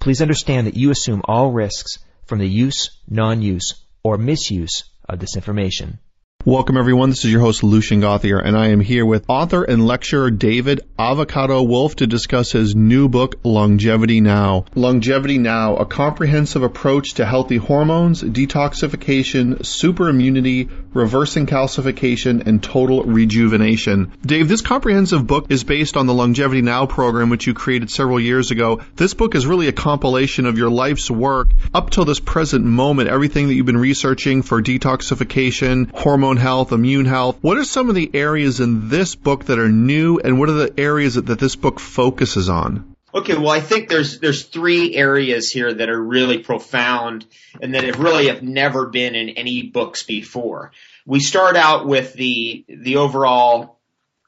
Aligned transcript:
Please 0.00 0.22
understand 0.22 0.66
that 0.66 0.76
you 0.76 0.90
assume 0.90 1.20
all 1.26 1.52
risks 1.52 1.98
from 2.24 2.38
the 2.38 2.48
use, 2.48 2.90
non-use, 3.08 3.84
or 4.02 4.16
misuse 4.16 4.84
of 5.06 5.18
this 5.18 5.36
information. 5.36 5.98
Welcome 6.46 6.78
everyone. 6.78 7.10
This 7.10 7.26
is 7.26 7.30
your 7.30 7.42
host 7.42 7.62
Lucian 7.62 8.00
Gauthier, 8.00 8.38
and 8.38 8.56
I 8.56 8.68
am 8.68 8.80
here 8.80 9.04
with 9.04 9.26
author 9.28 9.62
and 9.62 9.86
lecturer 9.86 10.30
David 10.30 10.80
Avocado 10.98 11.62
Wolfe 11.62 11.96
to 11.96 12.06
discuss 12.06 12.50
his 12.50 12.74
new 12.74 13.10
book, 13.10 13.34
Longevity 13.44 14.22
Now. 14.22 14.64
Longevity 14.74 15.36
Now, 15.36 15.76
a 15.76 15.84
comprehensive 15.84 16.62
approach 16.62 17.14
to 17.16 17.26
healthy 17.26 17.58
hormones, 17.58 18.22
detoxification, 18.22 19.58
superimmunity, 19.58 20.70
reversing 20.94 21.44
calcification, 21.46 22.46
and 22.46 22.62
total 22.62 23.02
rejuvenation. 23.02 24.10
Dave, 24.24 24.48
this 24.48 24.62
comprehensive 24.62 25.26
book 25.26 25.50
is 25.50 25.62
based 25.62 25.98
on 25.98 26.06
the 26.06 26.14
Longevity 26.14 26.62
Now 26.62 26.86
program, 26.86 27.28
which 27.28 27.46
you 27.46 27.52
created 27.52 27.90
several 27.90 28.18
years 28.18 28.50
ago. 28.50 28.80
This 28.96 29.12
book 29.12 29.34
is 29.34 29.46
really 29.46 29.68
a 29.68 29.72
compilation 29.72 30.46
of 30.46 30.56
your 30.56 30.70
life's 30.70 31.10
work 31.10 31.50
up 31.74 31.90
till 31.90 32.06
this 32.06 32.18
present 32.18 32.64
moment, 32.64 33.10
everything 33.10 33.48
that 33.48 33.54
you've 33.54 33.66
been 33.66 33.76
researching 33.76 34.40
for 34.40 34.62
detoxification, 34.62 35.94
hormone 35.94 36.29
health, 36.36 36.72
immune 36.72 37.06
health. 37.06 37.38
What 37.40 37.58
are 37.58 37.64
some 37.64 37.88
of 37.88 37.94
the 37.94 38.10
areas 38.14 38.60
in 38.60 38.88
this 38.88 39.14
book 39.14 39.46
that 39.46 39.58
are 39.58 39.68
new, 39.68 40.18
and 40.18 40.38
what 40.38 40.48
are 40.48 40.54
the 40.54 40.74
areas 40.78 41.14
that, 41.14 41.26
that 41.26 41.38
this 41.38 41.56
book 41.56 41.80
focuses 41.80 42.48
on? 42.48 42.96
Okay, 43.12 43.36
well, 43.36 43.50
I 43.50 43.60
think 43.60 43.88
there's 43.88 44.20
there's 44.20 44.44
three 44.44 44.94
areas 44.94 45.50
here 45.50 45.72
that 45.72 45.88
are 45.88 46.00
really 46.00 46.38
profound 46.38 47.26
and 47.60 47.74
that 47.74 47.82
have 47.84 47.98
really 47.98 48.28
have 48.28 48.42
never 48.42 48.86
been 48.86 49.16
in 49.16 49.30
any 49.30 49.62
books 49.62 50.04
before. 50.04 50.70
We 51.06 51.18
start 51.18 51.56
out 51.56 51.86
with 51.86 52.12
the 52.12 52.64
the 52.68 52.96
overall 52.98 53.79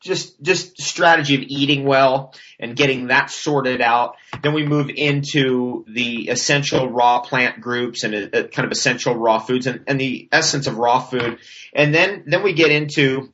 just 0.02 0.40
just 0.42 0.80
strategy 0.80 1.36
of 1.36 1.42
eating 1.42 1.84
well 1.84 2.34
and 2.58 2.76
getting 2.76 3.08
that 3.08 3.30
sorted 3.30 3.80
out. 3.80 4.16
Then 4.42 4.52
we 4.52 4.66
move 4.66 4.90
into 4.90 5.84
the 5.88 6.28
essential 6.28 6.90
raw 6.90 7.20
plant 7.20 7.60
groups 7.60 8.04
and 8.04 8.14
a, 8.14 8.40
a 8.40 8.48
kind 8.48 8.66
of 8.66 8.72
essential 8.72 9.14
raw 9.14 9.38
foods 9.38 9.66
and, 9.66 9.84
and 9.86 10.00
the 10.00 10.28
essence 10.32 10.66
of 10.66 10.76
raw 10.76 11.00
food. 11.00 11.38
And 11.72 11.94
then 11.94 12.24
then 12.26 12.42
we 12.42 12.52
get 12.52 12.70
into 12.70 13.32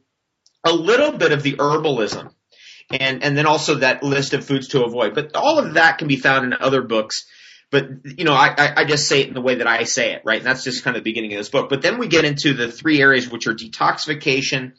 a 0.65 0.73
little 0.73 1.13
bit 1.13 1.33
of 1.33 1.43
the 1.43 1.55
herbalism 1.55 2.33
and 2.91 3.23
and 3.23 3.37
then 3.37 3.47
also 3.47 3.77
that 3.77 4.03
list 4.03 4.35
of 4.35 4.45
foods 4.45 4.69
to 4.69 4.85
avoid. 4.85 5.15
But 5.15 5.35
all 5.35 5.59
of 5.59 5.75
that 5.75 5.99
can 5.99 6.09
be 6.09 6.17
found 6.17 6.45
in 6.45 6.59
other 6.59 6.83
books. 6.83 7.27
But 7.71 7.89
you 8.05 8.25
know, 8.25 8.33
I, 8.33 8.73
I 8.79 8.85
just 8.85 9.09
say 9.09 9.21
it 9.21 9.29
in 9.29 9.35
the 9.35 9.43
way 9.43 9.57
that 9.57 9.67
I 9.67 9.85
say 9.85 10.15
it, 10.15 10.23
right? 10.25 10.39
And 10.39 10.47
that's 10.47 10.65
just 10.65 10.85
kind 10.85 10.97
of 10.97 11.05
the 11.05 11.11
beginning 11.11 11.33
of 11.35 11.39
this 11.39 11.51
book. 11.51 11.69
But 11.69 11.83
then 11.83 11.99
we 11.99 12.09
get 12.09 12.25
into 12.25 12.55
the 12.55 12.73
three 12.73 13.03
areas 13.03 13.29
which 13.29 13.47
are 13.47 13.55
detoxification, 13.55 14.73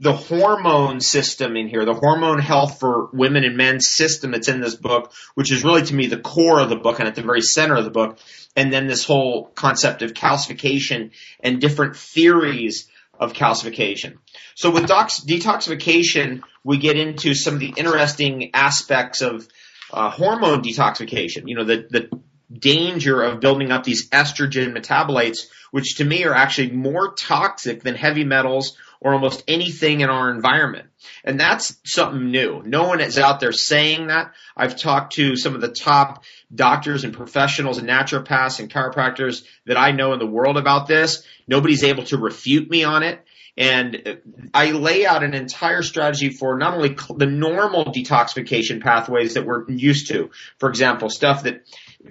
the 0.00 0.12
hormone 0.12 1.00
system 1.00 1.56
in 1.56 1.68
here, 1.68 1.84
the 1.84 1.94
hormone 1.94 2.40
health 2.40 2.80
for 2.80 3.08
women 3.12 3.44
and 3.44 3.56
men 3.56 3.80
system 3.80 4.32
that's 4.32 4.48
in 4.48 4.60
this 4.60 4.74
book, 4.74 5.12
which 5.34 5.52
is 5.52 5.62
really 5.62 5.82
to 5.82 5.94
me 5.94 6.06
the 6.06 6.18
core 6.18 6.60
of 6.60 6.68
the 6.68 6.76
book 6.76 6.98
and 6.98 7.08
at 7.08 7.14
the 7.14 7.22
very 7.22 7.40
center 7.40 7.76
of 7.76 7.84
the 7.84 7.90
book. 7.90 8.18
And 8.56 8.72
then 8.72 8.86
this 8.86 9.04
whole 9.04 9.46
concept 9.54 10.02
of 10.02 10.12
calcification 10.12 11.12
and 11.40 11.60
different 11.60 11.96
theories 11.96 12.88
of 13.18 13.32
calcification. 13.32 14.18
So 14.56 14.70
with 14.70 14.86
dox- 14.86 15.24
detoxification, 15.24 16.42
we 16.64 16.78
get 16.78 16.96
into 16.96 17.34
some 17.34 17.54
of 17.54 17.60
the 17.60 17.74
interesting 17.76 18.50
aspects 18.52 19.22
of 19.22 19.46
uh, 19.92 20.10
hormone 20.10 20.62
detoxification. 20.62 21.44
You 21.46 21.56
know, 21.56 21.64
the, 21.64 21.86
the 21.88 22.20
danger 22.52 23.22
of 23.22 23.40
building 23.40 23.70
up 23.70 23.84
these 23.84 24.08
estrogen 24.10 24.76
metabolites, 24.76 25.46
which 25.70 25.96
to 25.96 26.04
me 26.04 26.24
are 26.24 26.34
actually 26.34 26.72
more 26.72 27.14
toxic 27.14 27.82
than 27.82 27.94
heavy 27.94 28.24
metals 28.24 28.76
or 29.04 29.12
almost 29.12 29.44
anything 29.46 30.00
in 30.00 30.08
our 30.08 30.30
environment. 30.30 30.88
And 31.24 31.38
that's 31.38 31.76
something 31.84 32.30
new. 32.30 32.62
No 32.64 32.88
one 32.88 33.02
is 33.02 33.18
out 33.18 33.38
there 33.38 33.52
saying 33.52 34.06
that. 34.06 34.32
I've 34.56 34.76
talked 34.76 35.12
to 35.14 35.36
some 35.36 35.54
of 35.54 35.60
the 35.60 35.68
top 35.68 36.24
doctors 36.52 37.04
and 37.04 37.12
professionals 37.12 37.76
and 37.76 37.86
naturopaths 37.86 38.60
and 38.60 38.72
chiropractors 38.72 39.44
that 39.66 39.76
I 39.76 39.92
know 39.92 40.14
in 40.14 40.18
the 40.18 40.26
world 40.26 40.56
about 40.56 40.88
this. 40.88 41.22
Nobody's 41.46 41.84
able 41.84 42.04
to 42.04 42.16
refute 42.16 42.70
me 42.70 42.82
on 42.84 43.02
it. 43.02 43.22
And 43.56 44.20
I 44.52 44.72
lay 44.72 45.06
out 45.06 45.22
an 45.22 45.34
entire 45.34 45.82
strategy 45.82 46.30
for 46.30 46.58
not 46.58 46.74
only 46.74 46.96
the 47.14 47.26
normal 47.26 47.84
detoxification 47.84 48.82
pathways 48.82 49.34
that 49.34 49.46
we're 49.46 49.70
used 49.70 50.08
to. 50.08 50.30
For 50.58 50.68
example, 50.68 51.08
stuff 51.08 51.44
that 51.44 51.62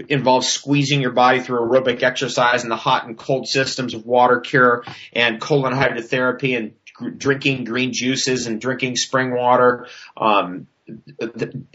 involves 0.07 0.47
squeezing 0.47 1.01
your 1.01 1.11
body 1.11 1.41
through 1.41 1.59
aerobic 1.59 2.01
exercise 2.01 2.63
and 2.63 2.71
the 2.71 2.77
hot 2.77 3.05
and 3.05 3.17
cold 3.17 3.47
systems 3.47 3.93
of 3.93 4.05
water 4.05 4.39
cure 4.39 4.85
and 5.11 5.41
colon 5.41 5.73
hydrotherapy 5.73 6.55
and 6.55 6.73
drinking 7.17 7.63
green 7.65 7.93
juices 7.93 8.47
and 8.47 8.59
drinking 8.59 8.95
spring 8.95 9.31
water, 9.31 9.87
um, 10.17 10.67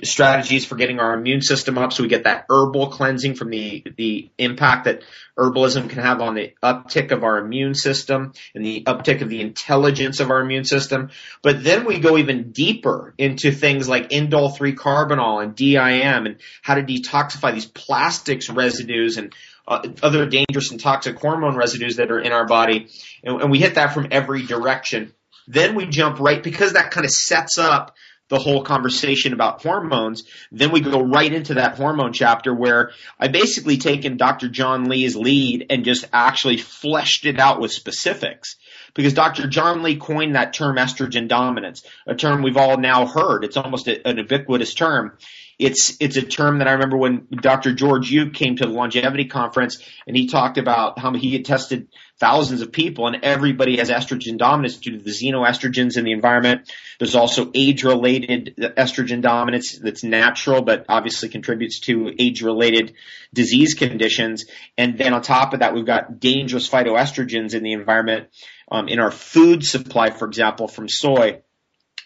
strategies 0.05 0.67
for 0.67 0.77
getting 0.77 1.01
our 1.01 1.15
immune 1.15 1.41
system 1.41 1.79
up 1.79 1.93
so 1.93 2.03
we 2.03 2.11
get 2.11 2.25
that 2.25 2.45
herbal 2.51 2.89
cleansing 2.89 3.35
from 3.35 3.49
the 3.49 3.83
the 3.97 4.31
impact 4.37 4.85
that 4.85 5.03
herbalism 5.39 5.89
can 5.89 6.01
have 6.01 6.21
on 6.21 6.35
the 6.35 6.53
uptick 6.63 7.11
of 7.11 7.25
our 7.25 7.39
immune 7.39 7.75
system 7.75 8.33
and 8.55 8.65
the 8.65 8.83
uptick 8.85 9.23
of 9.23 9.31
the 9.31 9.41
intelligence 9.41 10.21
of 10.21 10.31
our 10.31 10.41
immune 10.41 10.65
system. 10.65 11.09
But 11.43 11.65
then 11.65 11.87
we 11.87 12.01
go 12.01 12.19
even 12.19 12.53
deeper 12.53 13.15
into 13.17 13.51
things 13.51 13.89
like 13.89 14.11
indole 14.11 14.55
3 14.55 14.75
carbinol 14.75 15.43
and 15.43 15.55
DIM 15.55 16.27
and 16.27 16.37
how 16.61 16.75
to 16.75 16.83
detoxify 16.83 17.55
these 17.55 17.67
plastics 17.67 18.51
residues 18.51 19.17
and 19.17 19.35
uh, 19.69 19.83
other 20.03 20.27
dangerous 20.27 20.71
and 20.71 20.81
toxic 20.81 21.19
hormone 21.19 21.55
residues 21.55 21.97
that 21.97 22.11
are 22.11 22.19
in 22.19 22.33
our 22.33 22.47
body 22.47 22.89
and, 23.23 23.43
and 23.43 23.51
we 23.51 23.59
hit 23.59 23.77
that 23.77 23.95
from 23.95 24.09
every 24.11 24.43
direction 24.43 25.13
then 25.47 25.75
we 25.75 25.87
jump 25.87 26.19
right 26.19 26.43
because 26.43 26.73
that 26.73 26.91
kind 26.91 27.05
of 27.05 27.13
sets 27.13 27.59
up 27.59 27.95
the 28.29 28.39
whole 28.39 28.63
conversation 28.63 29.33
about 29.33 29.63
hormones, 29.63 30.25
then 30.53 30.71
we 30.71 30.81
go 30.81 31.01
right 31.01 31.33
into 31.33 31.55
that 31.55 31.77
hormone 31.77 32.13
chapter 32.13 32.55
where 32.55 32.93
I 33.19 33.29
basically 33.29 33.79
taken 33.79 34.17
Dr. 34.17 34.49
John 34.49 34.85
Lee's 34.85 35.17
lead 35.17 35.67
and 35.71 35.85
just 35.85 36.07
actually 36.13 36.59
fleshed 36.59 37.25
it 37.25 37.41
out 37.41 37.61
with 37.61 37.73
specifics. 37.73 38.57
Because 38.95 39.15
Dr. 39.15 39.47
John 39.49 39.83
Lee 39.83 39.97
coined 39.97 40.35
that 40.35 40.53
term 40.53 40.77
estrogen 40.77 41.29
dominance, 41.29 41.85
a 42.07 42.15
term 42.15 42.43
we've 42.43 42.57
all 42.57 42.79
now 42.79 43.07
heard. 43.07 43.45
It's 43.45 43.57
almost 43.57 43.89
a, 43.89 44.07
an 44.07 44.19
ubiquitous 44.19 44.75
term. 44.75 45.17
It's 45.59 45.97
it's 45.99 46.17
a 46.17 46.23
term 46.23 46.59
that 46.59 46.69
I 46.69 46.73
remember 46.73 46.97
when 46.97 47.27
Dr. 47.31 47.73
George 47.73 48.11
Uke 48.11 48.33
came 48.33 48.57
to 48.57 48.65
the 48.65 48.73
longevity 48.73 49.25
conference 49.25 49.83
and 50.07 50.17
he 50.17 50.29
talked 50.29 50.57
about 50.57 51.01
how 51.01 51.13
he 51.15 51.33
had 51.33 51.45
tested 51.45 51.89
thousands 52.19 52.61
of 52.61 52.71
people 52.71 53.09
and 53.09 53.25
everybody 53.25 53.79
has 53.79 53.91
estrogen 53.91 54.39
dominance 54.39 54.77
due 54.77 54.97
to 54.97 55.03
the 55.03 55.11
xenoestrogens 55.11 55.97
in 55.97 56.05
the 56.05 56.13
environment. 56.13 56.73
There's 57.01 57.17
also 57.17 57.51
age-related 57.55 58.55
estrogen 58.57 59.21
dominance 59.21 59.77
that's 59.77 60.05
natural 60.05 60.63
but 60.63 60.87
obviously 60.89 61.29
contributes 61.29 61.81
to 61.81 62.15
age-related 62.17 62.95
disease 63.35 63.75
conditions. 63.75 64.45
And 64.77 64.97
then 64.97 65.13
on 65.13 65.23
top 65.23 65.55
of 65.55 65.61
that, 65.61 65.75
we've 65.75 65.85
got 65.85 66.21
dangerous 66.21 66.69
phytoestrogens 66.69 67.55
in 67.55 67.65
the 67.65 67.73
environment 67.73 68.29
um, 68.71 68.87
in 68.87 69.01
our 69.01 69.11
food 69.11 69.65
supply, 69.65 70.11
for 70.11 70.27
example, 70.27 70.69
from 70.69 70.89
soy 70.89 71.41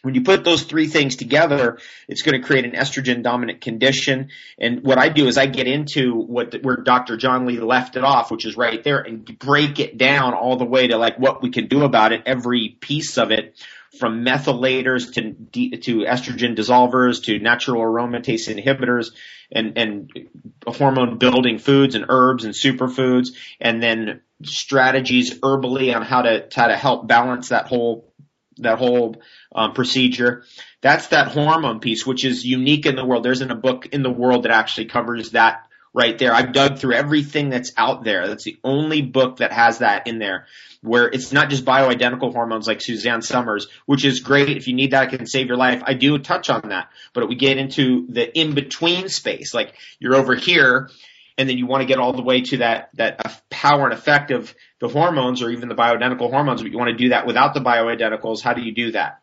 when 0.02 0.16
you 0.16 0.22
put 0.22 0.44
those 0.44 0.64
three 0.64 0.88
things 0.88 1.16
together, 1.16 1.78
it's 2.08 2.22
going 2.22 2.40
to 2.40 2.46
create 2.46 2.64
an 2.64 2.72
estrogen 2.72 3.22
dominant 3.22 3.60
condition. 3.60 4.30
And 4.58 4.82
what 4.82 4.98
I 4.98 5.08
do 5.08 5.28
is 5.28 5.38
I 5.38 5.46
get 5.46 5.68
into 5.68 6.14
what 6.14 6.54
where 6.62 6.76
Dr. 6.76 7.16
John 7.16 7.46
Lee 7.46 7.60
left 7.60 7.96
it 7.96 8.02
off, 8.04 8.30
which 8.30 8.44
is 8.44 8.56
right 8.56 8.82
there, 8.82 8.98
and 8.98 9.24
break 9.38 9.78
it 9.78 9.96
down 9.96 10.34
all 10.34 10.56
the 10.56 10.64
way 10.64 10.88
to 10.88 10.98
like 10.98 11.18
what 11.18 11.40
we 11.40 11.50
can 11.50 11.68
do 11.68 11.84
about 11.84 12.12
it, 12.12 12.24
every 12.26 12.68
piece 12.68 13.16
of 13.16 13.30
it, 13.30 13.56
from 13.98 14.24
methylators 14.24 15.12
to 15.14 15.76
to 15.76 15.98
estrogen 15.98 16.56
dissolvers 16.56 17.22
to 17.24 17.38
natural 17.38 17.82
aromatase 17.82 18.52
inhibitors 18.52 19.12
and 19.52 19.78
and 19.78 20.28
hormone 20.66 21.18
building 21.18 21.58
foods 21.58 21.94
and 21.94 22.06
herbs 22.08 22.44
and 22.44 22.54
superfoods, 22.54 23.28
and 23.60 23.80
then 23.80 24.20
strategies 24.42 25.38
herbally 25.38 25.94
on 25.94 26.02
how 26.02 26.22
to 26.22 26.48
how 26.52 26.66
to 26.66 26.76
help 26.76 27.06
balance 27.06 27.50
that 27.50 27.68
whole 27.68 28.11
that 28.58 28.78
whole 28.78 29.22
um, 29.54 29.72
procedure. 29.72 30.44
That's 30.80 31.08
that 31.08 31.28
hormone 31.28 31.80
piece, 31.80 32.06
which 32.06 32.24
is 32.24 32.44
unique 32.44 32.86
in 32.86 32.96
the 32.96 33.04
world. 33.04 33.24
There 33.24 33.32
isn't 33.32 33.50
a 33.50 33.56
book 33.56 33.86
in 33.86 34.02
the 34.02 34.10
world 34.10 34.44
that 34.44 34.52
actually 34.52 34.86
covers 34.86 35.30
that 35.30 35.66
right 35.94 36.18
there. 36.18 36.32
I've 36.32 36.52
dug 36.52 36.78
through 36.78 36.94
everything 36.94 37.50
that's 37.50 37.72
out 37.76 38.04
there. 38.04 38.26
That's 38.26 38.44
the 38.44 38.58
only 38.64 39.02
book 39.02 39.38
that 39.38 39.52
has 39.52 39.78
that 39.78 40.06
in 40.06 40.18
there 40.18 40.46
where 40.82 41.08
it's 41.08 41.32
not 41.32 41.48
just 41.48 41.64
bioidentical 41.64 42.32
hormones 42.32 42.66
like 42.66 42.80
Suzanne 42.80 43.22
Somers, 43.22 43.68
which 43.86 44.04
is 44.04 44.20
great. 44.20 44.56
If 44.56 44.66
you 44.66 44.74
need 44.74 44.90
that, 44.90 45.12
it 45.12 45.16
can 45.16 45.26
save 45.26 45.46
your 45.46 45.56
life. 45.56 45.82
I 45.86 45.94
do 45.94 46.18
touch 46.18 46.50
on 46.50 46.70
that, 46.70 46.88
but 47.12 47.28
we 47.28 47.36
get 47.36 47.56
into 47.56 48.06
the 48.08 48.38
in 48.38 48.54
between 48.54 49.08
space. 49.08 49.54
Like 49.54 49.74
you're 50.00 50.16
over 50.16 50.34
here 50.34 50.90
and 51.38 51.48
then 51.48 51.56
you 51.58 51.66
want 51.66 51.82
to 51.82 51.86
get 51.86 51.98
all 51.98 52.12
the 52.12 52.22
way 52.22 52.42
to 52.42 52.58
that 52.58 52.90
that 52.94 53.42
power 53.50 53.84
and 53.84 53.92
effect 53.92 54.30
of 54.30 54.54
the 54.80 54.88
hormones 54.88 55.42
or 55.42 55.50
even 55.50 55.68
the 55.68 55.74
bioidentical 55.74 56.30
hormones, 56.30 56.62
but 56.62 56.70
you 56.70 56.78
want 56.78 56.90
to 56.90 56.96
do 56.96 57.10
that 57.10 57.26
without 57.26 57.54
the 57.54 57.60
bioidenticals. 57.60 58.42
How 58.42 58.54
do 58.54 58.62
you 58.62 58.74
do 58.74 58.92
that? 58.92 59.20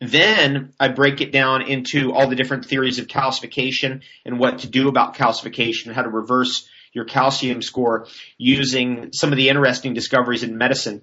Then 0.00 0.72
I 0.80 0.88
break 0.88 1.20
it 1.20 1.30
down 1.30 1.62
into 1.62 2.12
all 2.12 2.28
the 2.28 2.34
different 2.34 2.64
theories 2.64 2.98
of 2.98 3.06
calcification 3.06 4.02
and 4.24 4.38
what 4.38 4.60
to 4.60 4.68
do 4.68 4.88
about 4.88 5.14
calcification, 5.14 5.92
how 5.92 6.02
to 6.02 6.08
reverse 6.08 6.68
your 6.92 7.04
calcium 7.04 7.62
score 7.62 8.06
using 8.36 9.12
some 9.12 9.30
of 9.30 9.36
the 9.36 9.48
interesting 9.48 9.94
discoveries 9.94 10.42
in 10.42 10.58
medicine 10.58 11.02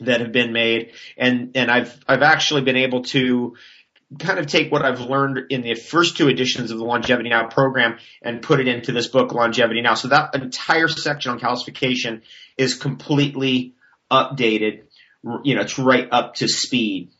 that 0.00 0.20
have 0.20 0.32
been 0.32 0.52
made. 0.52 0.92
And, 1.16 1.56
and 1.56 1.70
I've, 1.70 1.98
I've 2.08 2.22
actually 2.22 2.62
been 2.62 2.76
able 2.76 3.02
to 3.04 3.56
kind 4.18 4.38
of 4.38 4.46
take 4.46 4.70
what 4.70 4.84
I've 4.84 5.00
learned 5.00 5.50
in 5.50 5.62
the 5.62 5.74
first 5.74 6.16
two 6.16 6.28
editions 6.28 6.70
of 6.70 6.78
the 6.78 6.84
Longevity 6.84 7.28
Now 7.28 7.46
program 7.48 7.98
and 8.22 8.42
put 8.42 8.60
it 8.60 8.68
into 8.68 8.92
this 8.92 9.08
book, 9.08 9.32
Longevity 9.32 9.80
Now. 9.80 9.94
So 9.94 10.08
that 10.08 10.34
entire 10.34 10.88
section 10.88 11.32
on 11.32 11.40
calcification 11.40 12.22
is 12.56 12.74
completely 12.74 13.74
updated. 14.10 14.82
You 15.44 15.54
know, 15.54 15.62
it's 15.62 15.78
right 15.78 16.08
up 16.10 16.34
to 16.36 16.48
speed. 16.48 17.10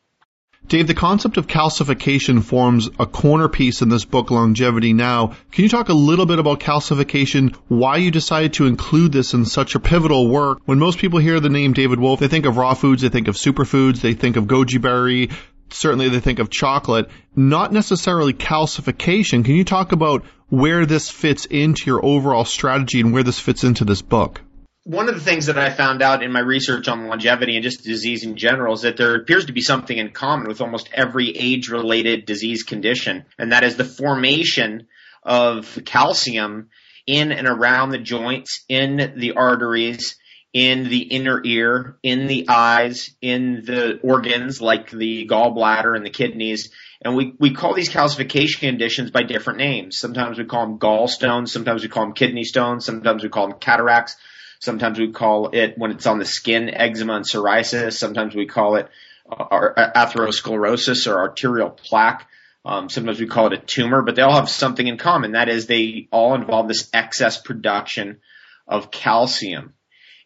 Dave, 0.68 0.86
the 0.86 0.94
concept 0.94 1.38
of 1.38 1.48
calcification 1.48 2.42
forms 2.42 2.88
a 2.98 3.04
corner 3.04 3.48
piece 3.48 3.82
in 3.82 3.88
this 3.88 4.04
book, 4.04 4.30
Longevity 4.30 4.92
Now. 4.92 5.34
Can 5.50 5.64
you 5.64 5.68
talk 5.68 5.88
a 5.88 5.94
little 5.94 6.24
bit 6.24 6.38
about 6.38 6.60
calcification, 6.60 7.56
why 7.66 7.96
you 7.96 8.12
decided 8.12 8.52
to 8.54 8.66
include 8.66 9.10
this 9.10 9.34
in 9.34 9.44
such 9.44 9.74
a 9.74 9.80
pivotal 9.80 10.28
work? 10.28 10.60
When 10.64 10.78
most 10.78 10.98
people 10.98 11.18
hear 11.18 11.40
the 11.40 11.48
name 11.48 11.72
David 11.72 11.98
Wolfe, 11.98 12.20
they 12.20 12.28
think 12.28 12.46
of 12.46 12.56
raw 12.56 12.74
foods, 12.74 13.02
they 13.02 13.08
think 13.08 13.26
of 13.26 13.34
superfoods, 13.34 14.00
they 14.00 14.14
think 14.14 14.36
of 14.36 14.44
goji 14.44 14.80
berry, 14.80 15.30
certainly 15.70 16.08
they 16.08 16.20
think 16.20 16.38
of 16.38 16.50
chocolate, 16.50 17.08
not 17.34 17.72
necessarily 17.72 18.32
calcification. 18.32 19.44
Can 19.44 19.54
you 19.54 19.64
talk 19.64 19.92
about 19.92 20.24
where 20.48 20.86
this 20.86 21.10
fits 21.10 21.46
into 21.46 21.86
your 21.86 22.04
overall 22.04 22.44
strategy 22.44 23.00
and 23.00 23.12
where 23.12 23.22
this 23.22 23.38
fits 23.38 23.64
into 23.64 23.84
this 23.84 24.02
book? 24.02 24.40
one 24.84 25.08
of 25.08 25.14
the 25.14 25.20
things 25.20 25.46
that 25.46 25.58
I 25.58 25.70
found 25.70 26.02
out 26.02 26.24
in 26.24 26.32
my 26.32 26.40
research 26.40 26.88
on 26.88 27.06
longevity 27.06 27.54
and 27.54 27.62
just 27.62 27.84
disease 27.84 28.24
in 28.24 28.36
general 28.36 28.74
is 28.74 28.82
that 28.82 28.96
there 28.96 29.14
appears 29.14 29.46
to 29.46 29.52
be 29.52 29.60
something 29.60 29.96
in 29.96 30.10
common 30.10 30.48
with 30.48 30.60
almost 30.60 30.90
every 30.92 31.30
age 31.36 31.68
related 31.68 32.26
disease 32.26 32.64
condition, 32.64 33.24
and 33.38 33.52
that 33.52 33.62
is 33.62 33.76
the 33.76 33.84
formation 33.84 34.88
of 35.22 35.78
calcium 35.84 36.70
in 37.06 37.30
and 37.30 37.46
around 37.46 37.90
the 37.90 37.98
joints, 37.98 38.64
in 38.68 39.14
the 39.16 39.32
arteries, 39.32 40.16
in 40.52 40.88
the 40.88 41.00
inner 41.00 41.40
ear, 41.44 41.96
in 42.02 42.26
the 42.26 42.46
eyes, 42.48 43.10
in 43.20 43.62
the 43.64 43.98
organs 44.02 44.60
like 44.60 44.90
the 44.90 45.26
gallbladder 45.26 45.96
and 45.96 46.04
the 46.04 46.10
kidneys. 46.10 46.70
And 47.00 47.16
we, 47.16 47.34
we 47.38 47.54
call 47.54 47.74
these 47.74 47.88
calcification 47.88 48.60
conditions 48.60 49.10
by 49.10 49.22
different 49.22 49.58
names. 49.58 49.98
Sometimes 49.98 50.38
we 50.38 50.44
call 50.44 50.66
them 50.66 50.78
gallstones, 50.78 51.48
sometimes 51.48 51.82
we 51.82 51.88
call 51.88 52.04
them 52.04 52.12
kidney 52.12 52.44
stones, 52.44 52.84
sometimes 52.84 53.22
we 53.22 53.28
call 53.28 53.48
them 53.48 53.58
cataracts. 53.58 54.16
Sometimes 54.62 54.96
we 54.96 55.10
call 55.10 55.48
it 55.48 55.76
when 55.76 55.90
it's 55.90 56.06
on 56.06 56.20
the 56.20 56.24
skin 56.24 56.72
eczema 56.72 57.14
and 57.14 57.24
psoriasis. 57.24 57.94
Sometimes 57.94 58.32
we 58.32 58.46
call 58.46 58.76
it 58.76 58.88
uh, 59.28 59.90
atherosclerosis 59.96 61.10
or 61.10 61.18
arterial 61.18 61.68
plaque. 61.68 62.28
Um, 62.64 62.88
sometimes 62.88 63.18
we 63.18 63.26
call 63.26 63.48
it 63.48 63.54
a 63.54 63.58
tumor, 63.58 64.02
but 64.02 64.14
they 64.14 64.22
all 64.22 64.36
have 64.36 64.48
something 64.48 64.86
in 64.86 64.98
common. 64.98 65.32
That 65.32 65.48
is, 65.48 65.66
they 65.66 66.06
all 66.12 66.36
involve 66.36 66.68
this 66.68 66.88
excess 66.92 67.40
production 67.40 68.20
of 68.68 68.92
calcium. 68.92 69.74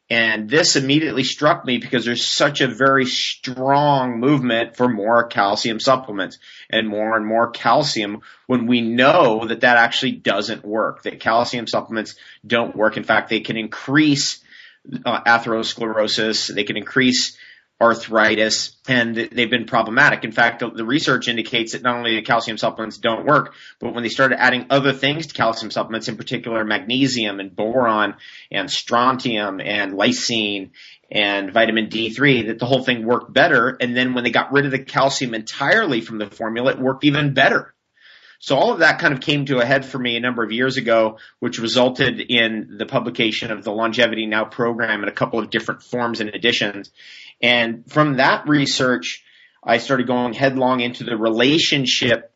And 0.09 0.49
this 0.49 0.77
immediately 0.77 1.25
struck 1.25 1.65
me 1.65 1.79
because 1.79 2.05
there's 2.05 2.25
such 2.25 2.61
a 2.61 2.69
very 2.69 3.07
strong 3.07 4.21
movement 4.21 4.77
for 4.77 4.89
more 4.89 5.27
calcium 5.27 5.81
supplements 5.81 6.39
and 6.71 6.87
more 6.87 7.17
and 7.17 7.27
more 7.27 7.51
calcium 7.51 8.21
when 8.47 8.67
we 8.67 8.83
know 8.83 9.47
that 9.47 9.63
that 9.63 9.77
actually 9.77 10.13
doesn't 10.13 10.65
work, 10.65 11.03
that 11.03 11.19
calcium 11.19 11.67
supplements 11.67 12.15
don't 12.47 12.77
work. 12.77 12.97
In 12.97 13.03
fact, 13.03 13.31
they 13.31 13.41
can 13.41 13.57
increase 13.57 14.45
uh, 15.05 15.23
atherosclerosis, 15.25 16.55
they 16.55 16.63
can 16.63 16.77
increase 16.77 17.37
arthritis, 17.81 18.75
and 18.89 19.15
they've 19.15 19.51
been 19.51 19.67
problematic. 19.67 20.25
In 20.25 20.33
fact, 20.33 20.61
the, 20.61 20.85
research 20.85 21.29
indicates 21.29 21.73
that 21.73 21.83
not 21.83 21.97
only 21.97 22.17
the 22.17 22.23
calcium 22.23 22.57
supplements 22.57 22.97
don't 22.97 23.27
work, 23.27 23.55
but 23.81 23.93
when 23.93 24.03
they 24.03 24.09
started 24.09 24.41
adding 24.41 24.67
other 24.71 24.93
things 24.93 25.27
to 25.27 25.35
calcium 25.35 25.71
supplements, 25.71 26.09
in 26.09 26.17
particular 26.17 26.65
magnesium 26.65 27.39
and 27.39 27.55
boron 27.55 28.15
and 28.51 28.71
strontium 28.71 29.61
and 29.61 29.93
lysine 29.93 30.71
and 31.11 31.53
vitamin 31.53 31.89
D3, 31.89 32.47
that 32.47 32.59
the 32.59 32.67
whole 32.67 32.83
thing 32.83 33.05
worked 33.05 33.33
better. 33.33 33.77
And 33.79 33.95
then 33.95 34.15
when 34.15 34.25
they 34.25 34.31
got 34.31 34.53
rid 34.53 34.65
of 34.65 34.71
the 34.71 34.79
calcium 34.79 35.35
entirely 35.35 36.01
from 36.01 36.19
the 36.19 36.31
formula, 36.31 36.73
it 36.73 36.79
worked 36.79 37.05
even 37.05 37.35
better. 37.35 37.75
So 38.39 38.57
all 38.57 38.73
of 38.73 38.81
that 38.81 38.99
kind 38.99 39.15
of 39.15 39.21
came 39.21 39.47
to 39.47 39.59
a 39.59 39.65
head 39.65 39.85
for 39.85 39.99
me 39.99 40.17
a 40.17 40.21
number 40.21 40.45
of 40.45 40.53
years 40.53 40.77
ago, 40.77 41.19
which 41.41 41.59
resulted 41.59 42.21
in 42.21 42.77
the 42.79 42.87
publication 42.87 43.51
of 43.51 43.65
the 43.65 43.73
Longevity 43.73 44.27
Now 44.27 44.45
program 44.45 45.03
in 45.03 45.09
a 45.09 45.13
couple 45.13 45.39
of 45.39 45.51
different 45.51 45.83
forms 45.83 46.21
and 46.21 46.35
editions. 46.35 46.91
And 47.41 47.91
from 47.91 48.17
that 48.17 48.49
research, 48.49 49.25
I 49.63 49.79
started 49.79 50.07
going 50.07 50.33
headlong 50.33 50.81
into 50.81 51.05
the 51.05 51.17
relationship 51.17 52.33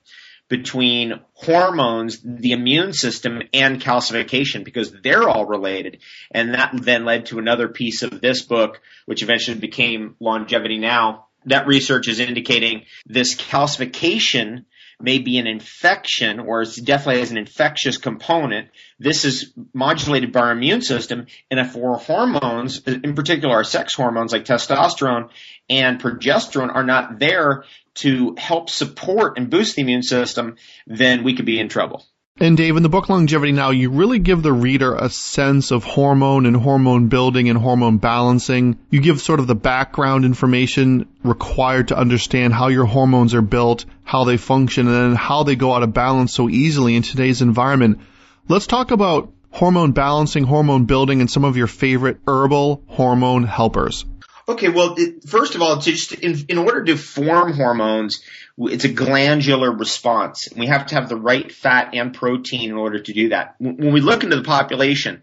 between 0.49 1.21
hormones, 1.35 2.21
the 2.25 2.51
immune 2.53 2.93
system, 2.93 3.41
and 3.55 3.81
calcification 3.81 4.65
because 4.65 4.93
they're 4.93 5.29
all 5.29 5.47
related. 5.47 6.01
And 6.33 6.55
that 6.55 6.73
then 6.75 7.05
led 7.05 7.27
to 7.27 7.39
another 7.39 7.69
piece 7.69 8.03
of 8.03 8.21
this 8.21 8.43
book, 8.43 8.81
which 9.07 9.23
eventually 9.23 9.59
became 9.59 10.17
Longevity 10.19 10.79
Now. 10.79 11.29
That 11.47 11.69
research 11.69 12.09
is 12.09 12.19
indicating 12.19 12.85
this 13.07 13.37
calcification 13.37 14.65
may 15.03 15.19
be 15.19 15.39
an 15.39 15.47
infection 15.47 16.41
or 16.41 16.63
it 16.63 16.71
definitely 16.85 17.21
has 17.21 17.31
an 17.31 17.39
infectious 17.39 17.99
component. 17.99 18.69
This 18.99 19.25
is 19.25 19.53
modulated 19.73 20.33
by 20.33 20.41
our 20.41 20.53
immune 20.53 20.83
system. 20.83 21.27
And 21.51 21.61
if 21.61 21.77
our 21.77 21.97
hormones, 21.97 22.87
in 22.87 23.15
particular 23.15 23.55
our 23.55 23.65
sex 23.65 23.95
hormones 23.95 24.33
like 24.33 24.45
testosterone 24.45 25.31
and 25.69 26.01
progesterone 26.01 26.75
are 26.75 26.85
not 26.85 27.19
there 27.19 27.65
to 27.95 28.35
help 28.39 28.71
support 28.71 29.39
and 29.39 29.51
boost 29.51 29.77
the 29.77 29.83
immune 29.83 30.03
system, 30.03 30.57
then 30.87 31.25
we 31.25 31.35
could 31.35 31.47
be 31.47 31.61
in 31.61 31.69
trouble. 31.69 32.05
And 32.39 32.57
Dave, 32.57 32.77
in 32.77 32.83
the 32.83 32.89
book 32.89 33.09
Longevity 33.09 33.53
Now, 33.53 33.71
you 33.71 33.91
really 33.91 34.19
give 34.19 34.43
the 34.43 34.53
reader 34.53 34.95
a 34.95 35.11
sense 35.11 35.73
of 35.73 35.85
hormone 35.85 36.47
and 36.47 36.57
hormone 36.57 37.09
building 37.09 37.51
and 37.51 37.59
hormone 37.59 37.99
balancing. 37.99 38.79
You 38.89 39.01
give 39.01 39.21
sort 39.21 39.41
of 39.41 39.47
the 39.47 39.55
background 39.55 40.25
information 40.25 41.09
required 41.23 41.89
to 41.89 41.99
understand 41.99 42.55
how 42.55 42.69
your 42.69 42.87
hormones 42.87 43.35
are 43.35 43.43
built, 43.43 43.85
how 44.05 44.25
they 44.25 44.39
function, 44.39 44.89
and 44.89 45.17
how 45.17 45.43
they 45.43 45.57
go 45.57 45.75
out 45.75 45.83
of 45.83 45.93
balance 45.93 46.33
so 46.33 46.49
easily 46.49 46.97
in 46.97 47.03
today's 47.03 47.43
environment. 47.43 48.01
Let's 48.49 48.67
talk 48.67 48.91
about 48.91 49.33
hormone 49.51 49.93
balancing, 49.93 50.45
hormone 50.45 50.87
building, 50.87 51.21
and 51.21 51.31
some 51.31 51.45
of 51.45 51.57
your 51.59 51.67
favorite 51.67 52.21
herbal 52.27 52.85
hormone 52.87 53.45
helpers. 53.45 54.07
Okay, 54.49 54.69
well, 54.69 54.97
first 55.27 55.55
of 55.55 55.63
all, 55.63 55.79
just 55.79 56.13
in, 56.13 56.37
in 56.49 56.59
order 56.59 56.83
to 56.85 56.97
form 56.97 57.53
hormones, 57.53 58.23
it's 58.69 58.85
a 58.85 58.93
glandular 58.93 59.73
response. 59.73 60.49
We 60.55 60.67
have 60.67 60.87
to 60.87 60.95
have 60.97 61.09
the 61.09 61.17
right 61.17 61.51
fat 61.51 61.95
and 61.95 62.13
protein 62.13 62.71
in 62.71 62.77
order 62.77 63.01
to 63.01 63.13
do 63.13 63.31
that. 63.31 63.55
When 63.59 63.93
we 63.93 64.01
look 64.01 64.23
into 64.23 64.37
the 64.37 64.43
population 64.43 65.23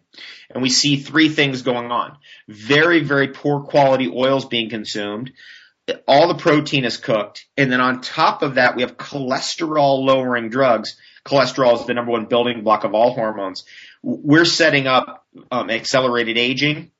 and 0.50 0.64
we 0.64 0.70
see 0.70 0.98
three 0.98 1.30
things 1.30 1.62
going 1.62 1.92
on, 1.92 2.18
very, 2.48 3.04
very 3.04 3.30
poor 3.30 3.62
quality 3.62 4.12
oils 4.14 4.46
being 4.46 4.70
consumed, 4.70 5.32
all 6.08 6.28
the 6.28 6.36
protein 6.36 6.84
is 6.84 6.98
cooked, 6.98 7.46
and 7.56 7.72
then 7.72 7.80
on 7.80 8.02
top 8.02 8.42
of 8.42 8.56
that, 8.56 8.76
we 8.76 8.82
have 8.82 8.98
cholesterol 8.98 10.04
lowering 10.04 10.50
drugs. 10.50 10.98
Cholesterol 11.24 11.80
is 11.80 11.86
the 11.86 11.94
number 11.94 12.12
one 12.12 12.26
building 12.26 12.64
block 12.64 12.84
of 12.84 12.94
all 12.94 13.14
hormones. 13.14 13.64
We're 14.02 14.46
setting 14.46 14.88
up 14.88 15.26
um, 15.52 15.70
accelerated 15.70 16.38
aging. 16.38 16.92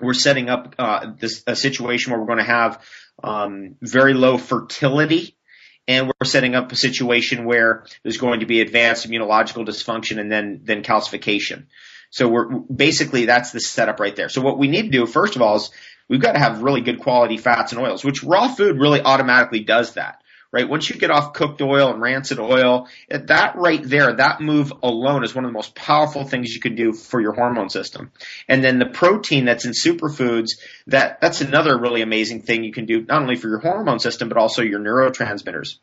We're 0.00 0.14
setting 0.14 0.48
up 0.48 0.74
uh, 0.78 1.12
this 1.18 1.42
a 1.46 1.54
situation 1.54 2.12
where 2.12 2.20
we're 2.20 2.26
going 2.26 2.38
to 2.38 2.44
have 2.44 2.84
um, 3.22 3.76
very 3.80 4.14
low 4.14 4.38
fertility 4.38 5.35
and 5.88 6.08
we're 6.08 6.26
setting 6.26 6.54
up 6.54 6.72
a 6.72 6.76
situation 6.76 7.44
where 7.44 7.84
there's 8.02 8.18
going 8.18 8.40
to 8.40 8.46
be 8.46 8.60
advanced 8.60 9.08
immunological 9.08 9.66
dysfunction 9.66 10.18
and 10.18 10.30
then 10.30 10.60
then 10.64 10.82
calcification. 10.82 11.66
So 12.10 12.28
we're 12.28 12.46
basically 12.60 13.26
that's 13.26 13.52
the 13.52 13.60
setup 13.60 14.00
right 14.00 14.14
there. 14.14 14.28
So 14.28 14.40
what 14.40 14.58
we 14.58 14.68
need 14.68 14.82
to 14.82 14.90
do 14.90 15.06
first 15.06 15.36
of 15.36 15.42
all 15.42 15.56
is 15.56 15.70
we've 16.08 16.20
got 16.20 16.32
to 16.32 16.38
have 16.38 16.62
really 16.62 16.80
good 16.80 17.00
quality 17.00 17.36
fats 17.36 17.72
and 17.72 17.80
oils, 17.80 18.04
which 18.04 18.22
raw 18.22 18.48
food 18.48 18.78
really 18.78 19.00
automatically 19.00 19.60
does 19.60 19.94
that. 19.94 20.22
Right? 20.56 20.70
Once 20.70 20.88
you 20.88 20.96
get 20.96 21.10
off 21.10 21.34
cooked 21.34 21.60
oil 21.60 21.92
and 21.92 22.00
rancid 22.00 22.38
oil, 22.38 22.88
that 23.10 23.56
right 23.56 23.82
there, 23.82 24.14
that 24.14 24.40
move 24.40 24.72
alone 24.82 25.22
is 25.22 25.34
one 25.34 25.44
of 25.44 25.50
the 25.50 25.54
most 25.54 25.74
powerful 25.74 26.24
things 26.24 26.54
you 26.54 26.62
can 26.62 26.74
do 26.74 26.94
for 26.94 27.20
your 27.20 27.34
hormone 27.34 27.68
system. 27.68 28.10
And 28.48 28.64
then 28.64 28.78
the 28.78 28.86
protein 28.86 29.44
that's 29.44 29.66
in 29.66 29.72
superfoods, 29.72 30.52
that, 30.86 31.20
that's 31.20 31.42
another 31.42 31.78
really 31.78 32.00
amazing 32.00 32.40
thing 32.40 32.64
you 32.64 32.72
can 32.72 32.86
do, 32.86 33.02
not 33.02 33.20
only 33.20 33.36
for 33.36 33.48
your 33.48 33.58
hormone 33.58 33.98
system, 33.98 34.30
but 34.30 34.38
also 34.38 34.62
your 34.62 34.80
neurotransmitters. 34.80 35.76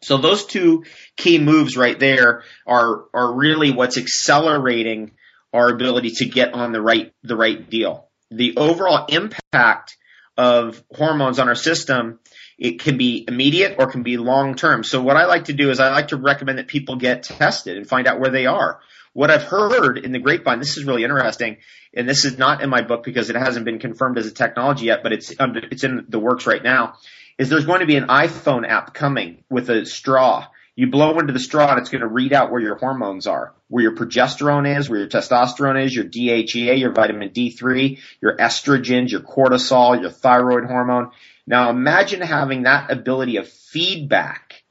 So 0.00 0.18
those 0.18 0.46
two 0.46 0.84
key 1.16 1.40
moves 1.40 1.76
right 1.76 1.98
there 1.98 2.44
are, 2.68 3.06
are 3.12 3.34
really 3.34 3.72
what's 3.72 3.98
accelerating 3.98 5.10
our 5.52 5.70
ability 5.70 6.10
to 6.18 6.26
get 6.26 6.54
on 6.54 6.70
the 6.70 6.80
right, 6.80 7.12
the 7.24 7.34
right 7.34 7.68
deal. 7.68 8.06
The 8.30 8.58
overall 8.58 9.06
impact 9.08 9.96
of 10.36 10.84
hormones 10.94 11.40
on 11.40 11.48
our 11.48 11.56
system 11.56 12.20
it 12.58 12.80
can 12.80 12.98
be 12.98 13.24
immediate 13.26 13.76
or 13.78 13.86
can 13.86 14.02
be 14.02 14.16
long 14.16 14.56
term. 14.56 14.82
So 14.82 15.00
what 15.00 15.16
I 15.16 15.26
like 15.26 15.44
to 15.44 15.52
do 15.52 15.70
is 15.70 15.78
I 15.78 15.90
like 15.90 16.08
to 16.08 16.16
recommend 16.16 16.58
that 16.58 16.66
people 16.66 16.96
get 16.96 17.22
tested 17.22 17.76
and 17.76 17.88
find 17.88 18.08
out 18.08 18.18
where 18.18 18.30
they 18.30 18.46
are. 18.46 18.80
what 19.18 19.32
I've 19.32 19.42
heard 19.42 19.98
in 19.98 20.12
the 20.12 20.20
grapevine, 20.20 20.60
this 20.60 20.76
is 20.76 20.84
really 20.84 21.02
interesting, 21.02 21.56
and 21.92 22.08
this 22.08 22.24
is 22.24 22.38
not 22.38 22.62
in 22.62 22.70
my 22.70 22.82
book 22.82 23.02
because 23.02 23.30
it 23.30 23.36
hasn't 23.36 23.64
been 23.64 23.80
confirmed 23.80 24.16
as 24.16 24.26
a 24.26 24.30
technology 24.30 24.86
yet, 24.86 25.02
but 25.02 25.12
it's 25.12 25.34
under, 25.40 25.60
it's 25.72 25.82
in 25.82 26.06
the 26.08 26.20
works 26.20 26.46
right 26.46 26.62
now, 26.62 26.94
is 27.36 27.48
there's 27.48 27.66
going 27.66 27.80
to 27.80 27.86
be 27.86 27.96
an 27.96 28.06
iPhone 28.06 28.64
app 28.64 28.94
coming 28.94 29.42
with 29.50 29.70
a 29.70 29.84
straw. 29.86 30.46
You 30.76 30.88
blow 30.88 31.18
into 31.18 31.32
the 31.32 31.40
straw 31.40 31.70
and 31.70 31.80
it's 31.80 31.90
going 31.90 32.02
to 32.02 32.06
read 32.06 32.32
out 32.32 32.52
where 32.52 32.60
your 32.60 32.76
hormones 32.76 33.26
are, 33.26 33.52
where 33.66 33.82
your 33.82 33.96
progesterone 33.96 34.78
is, 34.78 34.88
where 34.88 35.00
your 35.00 35.08
testosterone 35.08 35.84
is, 35.84 35.92
your 35.92 36.04
DHEA, 36.04 36.78
your 36.78 36.92
vitamin 36.92 37.30
D3, 37.30 37.98
your 38.20 38.36
estrogens, 38.36 39.10
your 39.10 39.22
cortisol, 39.22 40.00
your 40.00 40.10
thyroid 40.10 40.64
hormone. 40.66 41.10
Now 41.48 41.70
imagine 41.70 42.20
having 42.20 42.64
that 42.64 42.90
ability 42.90 43.38
of 43.38 43.48
feedback 43.48 44.62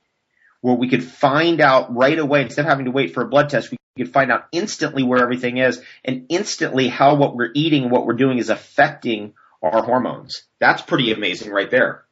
where 0.62 0.76
we 0.76 0.88
could 0.88 1.04
find 1.04 1.60
out 1.60 1.96
right 1.96 2.20
away 2.20 2.44
instead 2.44 2.66
of 2.66 2.70
having 2.70 2.86
to 2.86 2.92
wait 2.92 3.16
for 3.16 3.24
a 3.24 3.28
blood 3.28 3.50
test, 3.50 3.72
we 3.72 3.78
could 3.98 4.14
find 4.14 4.32
out 4.32 4.46
instantly 4.52 5.02
where 5.02 5.20
everything 5.20 5.58
is 5.58 5.82
and 6.06 6.28
instantly 6.30 6.88
how 6.88 7.16
what 7.16 7.36
we're 7.36 7.50
eating 7.56 7.90
what 7.90 8.06
we're 8.06 8.14
doing 8.14 8.38
is 8.38 8.50
affecting 8.50 9.34
our 9.64 9.82
hormones. 9.84 10.44
That's 10.60 10.84
pretty 10.84 11.12
amazing 11.12 11.52
right 11.52 11.72
there. 11.72 12.04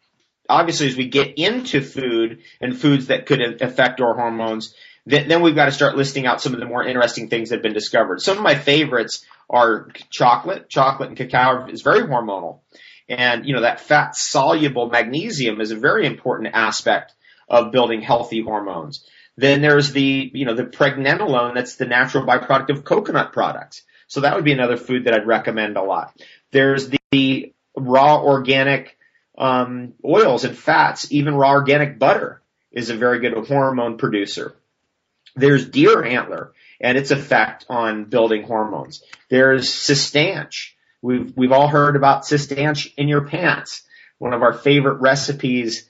Obviously, 0.49 0.87
as 0.87 0.97
we 0.97 1.09
get 1.09 1.37
into 1.37 1.81
food 1.81 2.39
and 2.59 2.75
foods 2.75 3.07
that 3.07 3.27
could 3.27 3.61
affect 3.61 4.01
our 4.01 4.15
hormones, 4.15 4.73
then, 5.07 5.43
we've 5.43 5.53
got 5.53 5.65
to 5.65 5.71
start 5.71 5.95
listing 5.95 6.25
out 6.25 6.41
some 6.41 6.55
of 6.55 6.59
the 6.59 6.65
more 6.65 6.83
interesting 6.83 7.29
things 7.29 7.49
that 7.49 7.57
have 7.57 7.63
been 7.63 7.73
discovered. 7.73 8.21
Some 8.21 8.37
of 8.37 8.43
my 8.43 8.55
favorites 8.55 9.23
are 9.47 9.89
chocolate. 10.09 10.69
Chocolate 10.69 11.09
and 11.09 11.17
cacao 11.17 11.67
is 11.67 11.83
very 11.83 12.01
hormonal. 12.01 12.61
And, 13.07 13.45
you 13.45 13.53
know, 13.53 13.61
that 13.61 13.81
fat 13.81 14.15
soluble 14.15 14.89
magnesium 14.89 15.61
is 15.61 15.71
a 15.71 15.75
very 15.75 16.05
important 16.05 16.53
aspect 16.53 17.13
of 17.47 17.71
building 17.71 18.01
healthy 18.01 18.41
hormones. 18.41 19.05
Then 19.37 19.61
there's 19.61 19.91
the, 19.91 20.31
you 20.33 20.45
know, 20.45 20.55
the 20.55 20.63
pregnenolone 20.63 21.53
that's 21.53 21.75
the 21.75 21.85
natural 21.85 22.25
byproduct 22.25 22.69
of 22.69 22.83
coconut 22.83 23.33
products. 23.33 23.83
So 24.07 24.21
that 24.21 24.35
would 24.35 24.45
be 24.45 24.53
another 24.53 24.77
food 24.77 25.05
that 25.05 25.13
I'd 25.13 25.27
recommend 25.27 25.77
a 25.77 25.83
lot. 25.83 26.19
There's 26.51 26.89
the, 27.11 27.53
raw 27.75 28.21
organic 28.21 28.97
um, 29.37 29.93
oils 30.03 30.43
and 30.45 30.57
fats. 30.57 31.11
Even 31.11 31.35
raw 31.35 31.51
organic 31.51 31.99
butter 31.99 32.41
is 32.71 32.89
a 32.89 32.95
very 32.95 33.19
good 33.19 33.33
hormone 33.47 33.97
producer. 33.97 34.55
There's 35.35 35.67
deer 35.67 36.03
antler 36.03 36.53
and 36.79 36.97
its 36.97 37.11
effect 37.11 37.65
on 37.69 38.05
building 38.05 38.43
hormones. 38.43 39.03
There's 39.29 39.69
Cistanche. 39.69 40.71
We've 41.05 41.37
we've 41.37 41.51
all 41.51 41.67
heard 41.67 41.95
about 41.95 42.23
Cistanche 42.23 42.91
in 42.97 43.07
your 43.07 43.27
pants. 43.27 43.83
One 44.17 44.33
of 44.33 44.41
our 44.41 44.53
favorite 44.53 45.01
recipes 45.01 45.87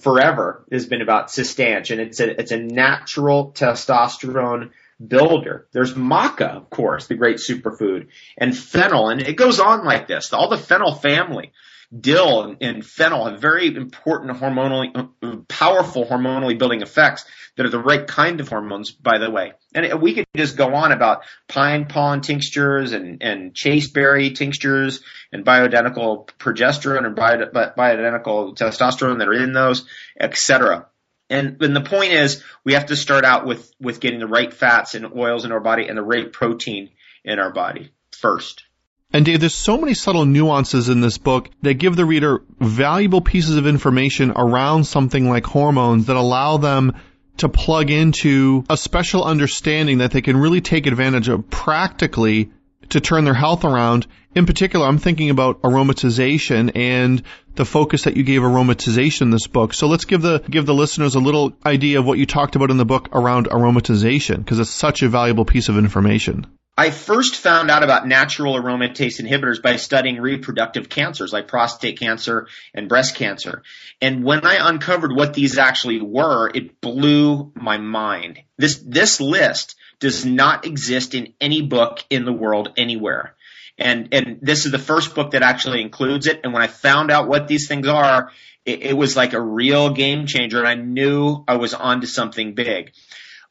forever 0.00 0.64
has 0.72 0.86
been 0.86 1.00
about 1.00 1.28
Cistanche, 1.28 1.92
and 1.92 2.00
it's 2.00 2.18
a 2.18 2.40
it's 2.40 2.50
a 2.50 2.56
natural 2.56 3.52
testosterone 3.52 4.70
builder. 5.04 5.68
There's 5.72 5.94
maca, 5.94 6.56
of 6.56 6.70
course, 6.70 7.06
the 7.06 7.14
great 7.14 7.36
superfood, 7.36 8.08
and 8.36 8.56
fennel, 8.56 9.10
and 9.10 9.22
it 9.22 9.36
goes 9.36 9.60
on 9.60 9.84
like 9.84 10.08
this. 10.08 10.32
All 10.32 10.48
the 10.48 10.58
fennel 10.58 10.94
family, 10.94 11.52
dill 12.00 12.56
and 12.60 12.84
fennel 12.84 13.26
have 13.26 13.40
very 13.40 13.66
important 13.74 14.38
hormonally, 14.38 15.48
powerful 15.48 16.06
hormonally 16.06 16.58
building 16.58 16.82
effects 16.82 17.24
that 17.56 17.66
are 17.66 17.70
the 17.70 17.78
right 17.78 18.06
kind 18.06 18.40
of 18.40 18.48
hormones, 18.48 18.90
by 18.90 19.18
the 19.18 19.30
way. 19.30 19.52
And 19.74 20.00
we 20.00 20.14
could 20.14 20.26
just 20.34 20.56
go 20.56 20.74
on 20.74 20.92
about 20.92 21.22
pine 21.48 21.86
pollen 21.86 22.22
tinctures 22.22 22.92
and, 22.92 23.22
and 23.22 23.54
chasteberry 23.54 24.30
tinctures 24.30 25.02
and 25.32 25.44
bioidentical 25.44 26.28
progesterone 26.38 27.06
and 27.06 27.16
bioidentical 27.16 28.56
testosterone 28.56 29.18
that 29.18 29.28
are 29.28 29.34
in 29.34 29.52
those, 29.52 29.86
etc. 30.18 30.86
And, 31.28 31.62
and 31.62 31.76
the 31.76 31.82
point 31.82 32.12
is, 32.12 32.42
we 32.64 32.72
have 32.72 32.86
to 32.86 32.96
start 32.96 33.24
out 33.24 33.46
with, 33.46 33.70
with 33.80 34.00
getting 34.00 34.20
the 34.20 34.26
right 34.26 34.52
fats 34.52 34.94
and 34.94 35.12
oils 35.14 35.44
in 35.44 35.52
our 35.52 35.60
body 35.60 35.88
and 35.88 35.96
the 35.96 36.02
right 36.02 36.32
protein 36.32 36.90
in 37.24 37.38
our 37.38 37.52
body 37.52 37.92
first. 38.12 38.64
And 39.12 39.26
Dave, 39.26 39.40
there's 39.40 39.54
so 39.54 39.76
many 39.76 39.92
subtle 39.92 40.24
nuances 40.24 40.88
in 40.88 41.02
this 41.02 41.18
book 41.18 41.50
that 41.60 41.74
give 41.74 41.96
the 41.96 42.04
reader 42.04 42.42
valuable 42.58 43.20
pieces 43.20 43.56
of 43.56 43.66
information 43.66 44.32
around 44.34 44.84
something 44.84 45.28
like 45.28 45.44
hormones 45.44 46.06
that 46.06 46.16
allow 46.16 46.56
them 46.56 46.94
to 47.38 47.48
plug 47.48 47.90
into 47.90 48.64
a 48.70 48.76
special 48.76 49.24
understanding 49.24 49.98
that 49.98 50.12
they 50.12 50.22
can 50.22 50.36
really 50.36 50.60
take 50.60 50.86
advantage 50.86 51.28
of 51.28 51.50
practically 51.50 52.50
to 52.90 53.00
turn 53.00 53.24
their 53.24 53.34
health 53.34 53.64
around. 53.64 54.06
In 54.34 54.46
particular, 54.46 54.86
I'm 54.86 54.98
thinking 54.98 55.28
about 55.28 55.60
aromatization 55.62 56.74
and 56.74 57.22
the 57.54 57.64
focus 57.66 58.04
that 58.04 58.16
you 58.16 58.22
gave 58.22 58.40
aromatization 58.40 59.22
in 59.22 59.30
this 59.30 59.46
book. 59.46 59.74
So 59.74 59.88
let's 59.88 60.06
give 60.06 60.22
the 60.22 60.38
give 60.38 60.64
the 60.64 60.74
listeners 60.74 61.16
a 61.16 61.20
little 61.20 61.52
idea 61.66 61.98
of 61.98 62.06
what 62.06 62.18
you 62.18 62.24
talked 62.24 62.56
about 62.56 62.70
in 62.70 62.78
the 62.78 62.86
book 62.86 63.10
around 63.12 63.46
aromatization 63.48 64.38
because 64.38 64.58
it's 64.58 64.70
such 64.70 65.02
a 65.02 65.08
valuable 65.08 65.44
piece 65.44 65.68
of 65.68 65.76
information. 65.76 66.46
I 66.76 66.90
first 66.90 67.36
found 67.36 67.70
out 67.70 67.82
about 67.82 68.06
natural 68.06 68.54
aromatase 68.54 69.20
inhibitors 69.20 69.60
by 69.60 69.76
studying 69.76 70.18
reproductive 70.18 70.88
cancers 70.88 71.32
like 71.32 71.46
prostate 71.46 71.98
cancer 71.98 72.48
and 72.72 72.88
breast 72.88 73.14
cancer. 73.14 73.62
And 74.00 74.24
when 74.24 74.46
I 74.46 74.56
uncovered 74.68 75.14
what 75.14 75.34
these 75.34 75.58
actually 75.58 76.00
were, 76.00 76.50
it 76.54 76.80
blew 76.80 77.52
my 77.54 77.76
mind. 77.76 78.40
This, 78.56 78.82
this 78.86 79.20
list 79.20 79.76
does 80.00 80.24
not 80.24 80.64
exist 80.64 81.14
in 81.14 81.34
any 81.40 81.60
book 81.60 82.02
in 82.08 82.24
the 82.24 82.32
world 82.32 82.72
anywhere. 82.76 83.34
And, 83.76 84.08
and 84.12 84.38
this 84.40 84.64
is 84.64 84.72
the 84.72 84.78
first 84.78 85.14
book 85.14 85.32
that 85.32 85.42
actually 85.42 85.82
includes 85.82 86.26
it. 86.26 86.40
And 86.42 86.54
when 86.54 86.62
I 86.62 86.68
found 86.68 87.10
out 87.10 87.28
what 87.28 87.48
these 87.48 87.68
things 87.68 87.86
are, 87.86 88.30
it, 88.64 88.82
it 88.82 88.96
was 88.96 89.14
like 89.14 89.34
a 89.34 89.40
real 89.40 89.92
game 89.92 90.26
changer 90.26 90.58
and 90.58 90.68
I 90.68 90.74
knew 90.74 91.44
I 91.46 91.56
was 91.56 91.74
onto 91.74 92.06
something 92.06 92.54
big. 92.54 92.92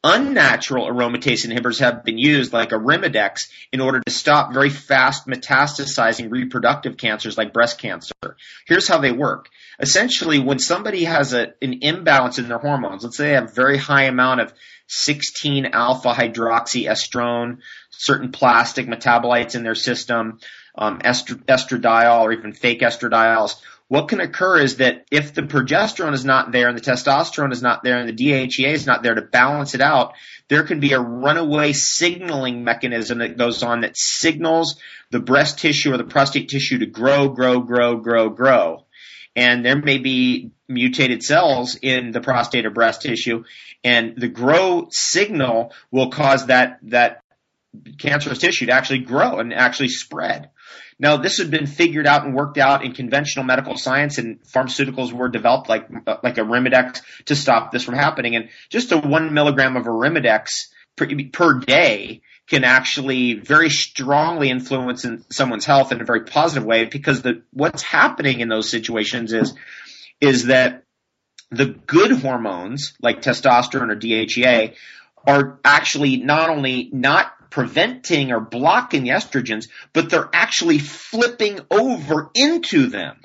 Unnatural 0.03 0.87
aromatase 0.87 1.45
inhibitors 1.45 1.79
have 1.79 2.03
been 2.03 2.17
used, 2.17 2.53
like 2.53 2.69
Arimidex, 2.71 3.49
in 3.71 3.81
order 3.81 4.01
to 4.01 4.11
stop 4.11 4.51
very 4.51 4.71
fast 4.71 5.27
metastasizing 5.27 6.31
reproductive 6.31 6.97
cancers 6.97 7.37
like 7.37 7.53
breast 7.53 7.77
cancer. 7.77 8.15
Here's 8.65 8.87
how 8.87 8.97
they 8.97 9.11
work. 9.11 9.49
Essentially, 9.79 10.39
when 10.39 10.57
somebody 10.57 11.03
has 11.03 11.33
a, 11.33 11.53
an 11.61 11.83
imbalance 11.83 12.39
in 12.39 12.47
their 12.47 12.57
hormones, 12.57 13.03
let's 13.03 13.15
say 13.15 13.27
they 13.27 13.33
have 13.33 13.51
a 13.51 13.53
very 13.53 13.77
high 13.77 14.05
amount 14.05 14.41
of 14.41 14.51
16 14.87 15.67
alpha 15.67 16.13
hydroxyestrone, 16.13 17.59
certain 17.91 18.31
plastic 18.31 18.87
metabolites 18.87 19.55
in 19.55 19.63
their 19.63 19.75
system, 19.75 20.39
um, 20.75 20.99
estradiol 20.99 22.21
or 22.21 22.31
even 22.33 22.53
fake 22.53 22.81
estradiols, 22.81 23.55
what 23.91 24.07
can 24.07 24.21
occur 24.21 24.57
is 24.57 24.77
that 24.77 25.03
if 25.11 25.33
the 25.33 25.41
progesterone 25.41 26.13
is 26.13 26.23
not 26.23 26.53
there 26.53 26.69
and 26.69 26.77
the 26.77 26.81
testosterone 26.81 27.51
is 27.51 27.61
not 27.61 27.83
there 27.83 27.97
and 27.97 28.07
the 28.07 28.13
DHEA 28.13 28.71
is 28.71 28.87
not 28.87 29.03
there 29.03 29.15
to 29.15 29.21
balance 29.21 29.75
it 29.75 29.81
out, 29.81 30.13
there 30.47 30.63
can 30.63 30.79
be 30.79 30.93
a 30.93 30.99
runaway 31.01 31.73
signaling 31.73 32.63
mechanism 32.63 33.17
that 33.17 33.35
goes 33.35 33.63
on 33.63 33.81
that 33.81 33.97
signals 33.97 34.79
the 35.09 35.19
breast 35.19 35.59
tissue 35.59 35.93
or 35.93 35.97
the 35.97 36.05
prostate 36.05 36.47
tissue 36.47 36.79
to 36.79 36.85
grow, 36.85 37.27
grow, 37.27 37.59
grow, 37.59 37.97
grow, 37.97 38.29
grow. 38.29 38.85
And 39.35 39.65
there 39.65 39.75
may 39.75 39.97
be 39.97 40.51
mutated 40.69 41.21
cells 41.21 41.75
in 41.75 42.11
the 42.11 42.21
prostate 42.21 42.65
or 42.65 42.69
breast 42.69 43.01
tissue 43.01 43.43
and 43.83 44.15
the 44.15 44.29
grow 44.29 44.87
signal 44.89 45.73
will 45.91 46.11
cause 46.11 46.45
that, 46.45 46.79
that 46.83 47.23
cancerous 47.97 48.39
tissue 48.39 48.67
to 48.67 48.71
actually 48.71 48.99
grow 48.99 49.39
and 49.39 49.53
actually 49.53 49.89
spread. 49.89 50.49
Now, 51.01 51.17
this 51.17 51.39
had 51.39 51.49
been 51.49 51.65
figured 51.65 52.05
out 52.05 52.25
and 52.25 52.35
worked 52.35 52.59
out 52.59 52.85
in 52.85 52.93
conventional 52.93 53.43
medical 53.43 53.75
science, 53.75 54.19
and 54.19 54.39
pharmaceuticals 54.43 55.11
were 55.11 55.29
developed 55.29 55.67
like 55.67 55.89
like 56.23 56.37
a 56.37 56.41
Arimidex 56.41 57.01
to 57.25 57.35
stop 57.35 57.71
this 57.71 57.83
from 57.83 57.95
happening. 57.95 58.35
And 58.35 58.49
just 58.69 58.91
a 58.91 58.97
one 58.99 59.33
milligram 59.33 59.75
of 59.77 59.85
Arimidex 59.85 60.67
per, 60.95 61.07
per 61.33 61.59
day 61.59 62.21
can 62.47 62.63
actually 62.63 63.33
very 63.33 63.71
strongly 63.71 64.51
influence 64.51 65.03
in 65.03 65.25
someone's 65.31 65.65
health 65.65 65.91
in 65.91 66.01
a 66.01 66.05
very 66.05 66.25
positive 66.25 66.65
way 66.65 66.85
because 66.85 67.23
the 67.23 67.41
what's 67.51 67.81
happening 67.81 68.39
in 68.39 68.47
those 68.47 68.69
situations 68.69 69.33
is 69.33 69.55
is 70.19 70.45
that 70.45 70.83
the 71.49 71.65
good 71.65 72.11
hormones 72.11 72.93
like 73.01 73.23
testosterone 73.23 73.91
or 73.91 73.95
DHEA 73.95 74.75
are 75.25 75.59
actually 75.65 76.17
not 76.17 76.49
only 76.49 76.89
not 76.93 77.33
preventing 77.51 78.31
or 78.31 78.39
blocking 78.39 79.03
the 79.03 79.11
estrogens, 79.11 79.67
but 79.93 80.09
they're 80.09 80.29
actually 80.33 80.79
flipping 80.79 81.59
over 81.69 82.31
into 82.33 82.87
them. 82.87 83.17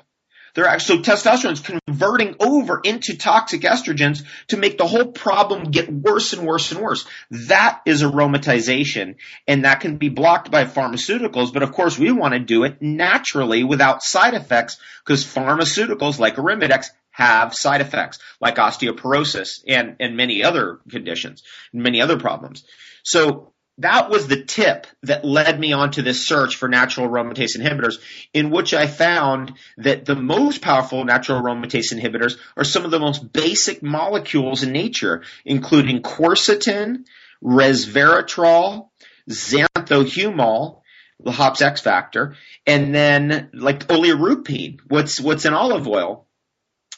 They're 0.53 0.65
actually, 0.65 1.03
so 1.03 1.11
testosterone 1.11 1.51
is 1.51 1.59
converting 1.87 2.35
over 2.39 2.81
into 2.83 3.15
toxic 3.15 3.61
estrogens 3.61 4.23
to 4.47 4.57
make 4.57 4.79
the 4.79 4.87
whole 4.87 5.11
problem 5.11 5.69
get 5.69 5.87
worse 5.87 6.33
and 6.33 6.47
worse 6.47 6.71
and 6.71 6.81
worse. 6.81 7.05
That 7.29 7.81
is 7.85 8.01
aromatization 8.01 9.17
and 9.47 9.65
that 9.65 9.81
can 9.81 9.97
be 9.97 10.09
blocked 10.09 10.49
by 10.49 10.65
pharmaceuticals, 10.65 11.53
but 11.53 11.61
of 11.61 11.73
course 11.73 11.99
we 11.99 12.11
want 12.11 12.33
to 12.33 12.39
do 12.39 12.63
it 12.63 12.81
naturally 12.81 13.63
without 13.63 14.01
side 14.01 14.33
effects 14.33 14.77
because 15.05 15.23
pharmaceuticals 15.23 16.17
like 16.17 16.37
Arimidex 16.37 16.87
have 17.11 17.53
side 17.53 17.81
effects 17.81 18.17
like 18.41 18.55
osteoporosis 18.55 19.63
and, 19.67 19.97
and 19.99 20.17
many 20.17 20.43
other 20.43 20.79
conditions, 20.89 21.43
many 21.71 22.01
other 22.01 22.17
problems. 22.17 22.63
So 23.03 23.53
that 23.79 24.09
was 24.09 24.27
the 24.27 24.43
tip 24.43 24.87
that 25.03 25.23
led 25.23 25.59
me 25.59 25.71
onto 25.73 26.01
this 26.01 26.25
search 26.25 26.55
for 26.55 26.67
natural 26.67 27.07
aromatase 27.07 27.57
inhibitors, 27.57 27.99
in 28.33 28.49
which 28.49 28.73
I 28.73 28.87
found 28.87 29.53
that 29.77 30.05
the 30.05 30.15
most 30.15 30.61
powerful 30.61 31.05
natural 31.05 31.41
aromatase 31.41 31.93
inhibitors 31.93 32.37
are 32.55 32.63
some 32.63 32.85
of 32.85 32.91
the 32.91 32.99
most 32.99 33.31
basic 33.31 33.83
molecules 33.83 34.63
in 34.63 34.71
nature, 34.71 35.23
including 35.45 36.01
quercetin, 36.01 37.05
resveratrol, 37.43 38.89
xanthohumol, 39.29 40.81
the 41.23 41.31
hops 41.31 41.61
X 41.61 41.81
factor, 41.81 42.35
and 42.65 42.93
then 42.93 43.49
like 43.53 43.87
oleuropein, 43.87 44.79
what's 44.87 45.19
what's 45.19 45.45
in 45.45 45.53
olive 45.53 45.87
oil. 45.87 46.25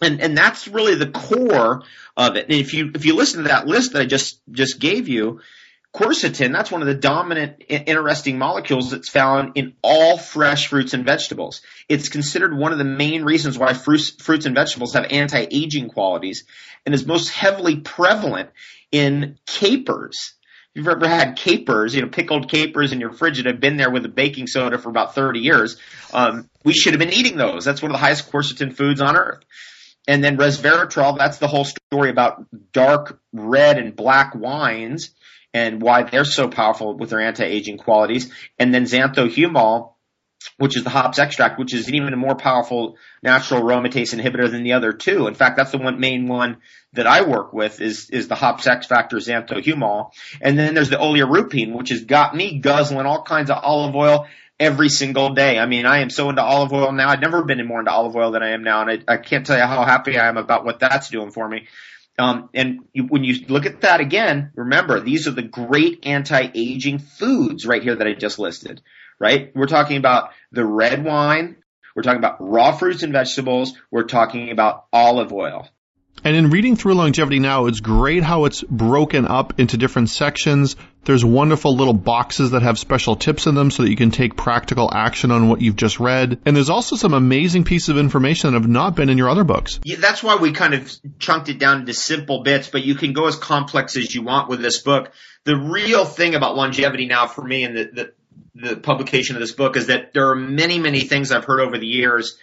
And 0.02 0.22
and 0.22 0.38
that's 0.38 0.68
really 0.68 0.96
the 0.96 1.12
core 1.12 1.84
of 2.16 2.38
it. 2.38 2.46
And 2.46 2.54
if 2.54 2.74
you 2.74 2.92
if 2.96 3.06
you 3.06 3.16
listen 3.16 3.44
to 3.44 3.50
that 3.50 3.68
list 3.68 3.94
that 3.94 4.02
I 4.02 4.06
just 4.06 4.42
just 4.52 4.80
gave 4.80 5.10
you, 5.10 5.42
quercetin, 5.94 6.52
that's 6.54 6.72
one 6.72 6.82
of 6.82 6.88
the 6.88 6.96
dominant 6.96 7.64
interesting 7.68 8.38
molecules 8.38 8.92
that's 8.92 9.10
found 9.10 9.54
in 9.56 9.74
all 9.82 10.18
fresh 10.18 10.68
fruits 10.68 10.94
and 10.94 11.06
vegetables. 11.06 11.62
It's 11.88 12.10
considered 12.10 12.56
one 12.56 12.72
of 12.72 12.78
the 12.78 12.84
main 12.84 13.24
reasons 13.24 13.58
why 13.58 13.74
fruits, 13.74 14.12
fruits 14.12 14.46
and 14.46 14.56
vegetables 14.56 14.94
have 14.94 15.06
anti-aging 15.10 15.90
qualities 15.90 16.44
and 16.86 16.94
is 16.94 17.06
most 17.06 17.30
heavily 17.30 17.78
prevalent 17.78 18.50
in 18.92 19.38
capers. 19.46 20.34
If 20.76 20.86
you've 20.86 20.88
ever 20.88 21.08
had 21.08 21.36
capers, 21.36 21.96
you 21.96 22.04
know, 22.04 22.10
pickled 22.10 22.50
capers 22.50 22.92
in 22.92 23.00
your 23.00 23.12
fridge 23.12 23.38
that 23.38 23.48
have 23.48 23.60
been 23.60 23.78
there 23.78 23.90
with 23.90 24.06
a 24.06 24.10
baking 24.10 24.46
soda 24.46 24.78
for 24.78 24.90
about 24.90 25.16
30 25.16 25.40
years, 25.40 25.78
um, 26.14 26.48
we 26.64 26.74
should 26.74 26.94
have 26.94 27.00
been 27.00 27.14
eating 27.14 27.38
those. 27.38 27.66
That's 27.66 27.82
one 27.82 27.90
of 27.90 27.96
the 27.96 28.06
highest 28.06 28.32
quercetin 28.32 28.76
foods 28.76 29.02
on 29.02 29.18
earth. 29.18 29.44
And 30.08 30.24
then 30.24 30.38
resveratrol, 30.38 31.18
that's 31.18 31.40
the 31.40 31.48
whole 31.48 31.66
story 31.66 32.10
about 32.12 32.46
dark 32.72 33.20
red 33.34 33.80
and 33.80 33.96
black 33.96 34.36
wines 34.36 35.12
and 35.54 35.82
why 35.82 36.04
they're 36.04 36.26
so 36.26 36.48
powerful 36.48 36.98
with 36.98 37.10
their 37.10 37.22
anti-aging 37.22 37.78
qualities. 37.78 38.32
And 38.58 38.74
then 38.74 38.86
xanthohumol, 38.86 39.94
which 40.58 40.78
is 40.78 40.84
the 40.84 40.90
hops 40.90 41.20
extract, 41.20 41.60
which 41.60 41.74
is 41.74 41.88
an 41.88 41.96
even 41.96 42.14
a 42.14 42.18
more 42.18 42.36
powerful 42.36 42.98
natural 43.22 43.62
aromatase 43.62 44.16
inhibitor 44.16 44.50
than 44.50 44.64
the 44.64 44.74
other 44.74 44.94
two. 44.94 45.28
In 45.28 45.34
fact, 45.34 45.58
that's 45.58 45.72
the 45.72 45.78
one 45.78 46.00
main 46.00 46.28
one 46.28 46.58
that 46.94 47.08
I 47.08 47.22
work 47.22 47.52
with 47.54 47.82
is, 47.82 48.10
is 48.10 48.28
the 48.28 48.36
hops 48.36 48.68
X 48.68 48.88
factor 48.88 49.18
xanthohumol. 49.18 50.12
And 50.42 50.58
then 50.58 50.76
there's 50.76 50.90
the 50.90 50.98
oleuropein, 50.98 51.78
which 51.78 51.90
has 51.90 52.06
got 52.06 52.36
me 52.36 52.60
guzzling 52.60 53.06
all 53.06 53.24
kinds 53.24 53.50
of 53.50 53.58
olive 53.62 53.96
oil 53.96 54.28
every 54.60 54.90
single 54.90 55.34
day. 55.34 55.58
I 55.58 55.66
mean, 55.66 55.86
I 55.86 56.00
am 56.00 56.10
so 56.10 56.30
into 56.30 56.42
olive 56.42 56.74
oil 56.74 56.92
now. 56.92 57.10
I've 57.10 57.22
never 57.22 57.44
been 57.44 57.66
more 57.66 57.80
into 57.80 57.92
olive 57.92 58.16
oil 58.16 58.32
than 58.32 58.44
I 58.44 58.50
am 58.50 58.64
now. 58.64 58.82
And 58.82 59.04
I, 59.08 59.14
I 59.14 59.18
can't 59.18 59.46
tell 59.46 59.58
you 59.58 59.64
how 59.64 59.84
happy 59.86 60.18
I 60.18 60.28
am 60.28 60.38
about 60.38 60.66
what 60.66 60.80
that's 60.80 61.10
doing 61.10 61.32
for 61.32 61.48
me. 61.48 61.68
Um, 62.20 62.50
and 62.54 62.82
you, 62.94 63.04
when 63.04 63.24
you 63.24 63.46
look 63.48 63.66
at 63.66 63.82
that 63.82 64.02
again, 64.02 64.52
remember 64.56 65.00
these 65.00 65.28
are 65.28 65.32
the 65.32 65.42
great 65.42 66.06
anti-aging 66.06 67.00
foods 67.00 67.66
right 67.66 67.82
here 67.82 67.96
that 67.96 68.06
I 68.06 68.14
just 68.14 68.38
listed. 68.38 68.82
Right? 69.20 69.52
We're 69.56 69.68
talking 69.68 69.98
about 69.98 70.32
the 70.52 70.66
red 70.66 71.04
wine. 71.04 71.58
We're 71.96 72.04
talking 72.04 72.20
about 72.20 72.38
raw 72.40 72.72
fruits 72.72 73.04
and 73.04 73.12
vegetables. 73.12 73.74
We're 73.92 74.04
talking 74.04 74.52
about 74.52 74.86
olive 74.94 75.34
oil. 75.34 75.68
And 76.24 76.36
in 76.36 76.50
reading 76.50 76.76
through 76.76 76.96
Longevity 76.96 77.40
Now, 77.40 77.68
it's 77.68 77.80
great 77.80 78.24
how 78.24 78.46
it's 78.46 78.62
broken 78.62 79.26
up 79.26 79.60
into 79.60 79.78
different 79.78 80.10
sections. 80.10 80.76
There's 81.06 81.26
wonderful 81.26 81.76
little 81.76 81.94
boxes 81.94 82.52
that 82.52 82.62
have 82.62 82.78
special 82.78 83.16
tips 83.16 83.48
in 83.48 83.56
them 83.56 83.72
so 83.72 83.84
that 83.84 83.90
you 83.90 83.96
can 83.96 84.12
take 84.12 84.36
practical 84.36 84.90
action 84.94 85.32
on 85.32 85.50
what 85.50 85.62
you've 85.62 85.76
just 85.76 86.00
read. 86.00 86.40
And 86.46 86.56
there's 86.56 86.70
also 86.70 86.96
some 86.96 87.14
amazing 87.14 87.64
pieces 87.64 87.90
of 87.90 87.98
information 87.98 88.52
that 88.52 88.60
have 88.60 88.70
not 88.70 88.96
been 88.96 89.10
in 89.10 89.18
your 89.18 89.30
other 89.30 89.44
books. 89.44 89.80
Yeah, 89.84 89.98
that's 90.00 90.22
why 90.22 90.36
we 90.36 90.52
kind 90.52 90.74
of 90.74 90.92
chunked 91.18 91.50
it 91.50 91.58
down 91.58 91.82
into 91.82 91.94
simple 91.94 92.44
bits, 92.44 92.70
but 92.70 92.84
you 92.84 92.96
can 92.96 93.14
go 93.14 93.28
as 93.28 93.36
complex 93.36 93.96
as 93.98 94.14
you 94.14 94.24
want 94.24 94.50
with 94.50 94.62
this 94.62 94.80
book. 94.80 95.12
The 95.46 95.56
real 95.56 96.06
thing 96.06 96.36
about 96.36 96.56
Longevity 96.56 97.06
Now 97.06 97.28
for 97.28 97.44
me 97.44 97.64
and 97.64 97.76
the, 97.76 98.14
the, 98.54 98.70
the 98.70 98.76
publication 98.76 99.36
of 99.36 99.40
this 99.40 99.54
book 99.54 99.78
is 99.78 99.88
that 99.88 100.14
there 100.14 100.30
are 100.30 100.36
many, 100.36 100.80
many 100.80 101.02
things 101.02 101.32
I've 101.32 101.46
heard 101.46 101.62
over 101.62 101.78
the 101.78 101.88
years 101.88 102.38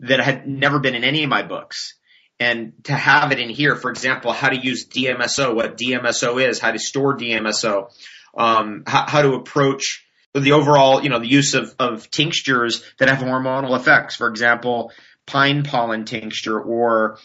that 0.00 0.20
had 0.20 0.48
never 0.48 0.78
been 0.78 0.94
in 0.94 1.04
any 1.04 1.24
of 1.24 1.30
my 1.30 1.42
books 1.42 1.97
and 2.40 2.72
to 2.84 2.92
have 2.92 3.32
it 3.32 3.38
in 3.38 3.48
here, 3.48 3.74
for 3.74 3.90
example, 3.90 4.32
how 4.32 4.48
to 4.48 4.56
use 4.56 4.86
DMSO, 4.86 5.54
what 5.54 5.76
DMSO 5.76 6.46
is, 6.46 6.60
how 6.60 6.70
to 6.70 6.78
store 6.78 7.16
DMSO, 7.16 7.90
um, 8.36 8.84
how, 8.86 9.06
how, 9.08 9.22
to 9.22 9.34
approach 9.34 10.06
the 10.34 10.52
overall, 10.52 11.02
you 11.02 11.08
know, 11.08 11.18
the 11.18 11.28
use 11.28 11.54
of, 11.54 11.74
of 11.78 12.10
tinctures 12.10 12.84
that 12.98 13.08
have 13.08 13.18
hormonal 13.18 13.76
effects. 13.76 14.16
For 14.16 14.28
example, 14.28 14.92
pine 15.26 15.64
pollen 15.64 16.04
tincture 16.04 16.60
or 16.60 17.18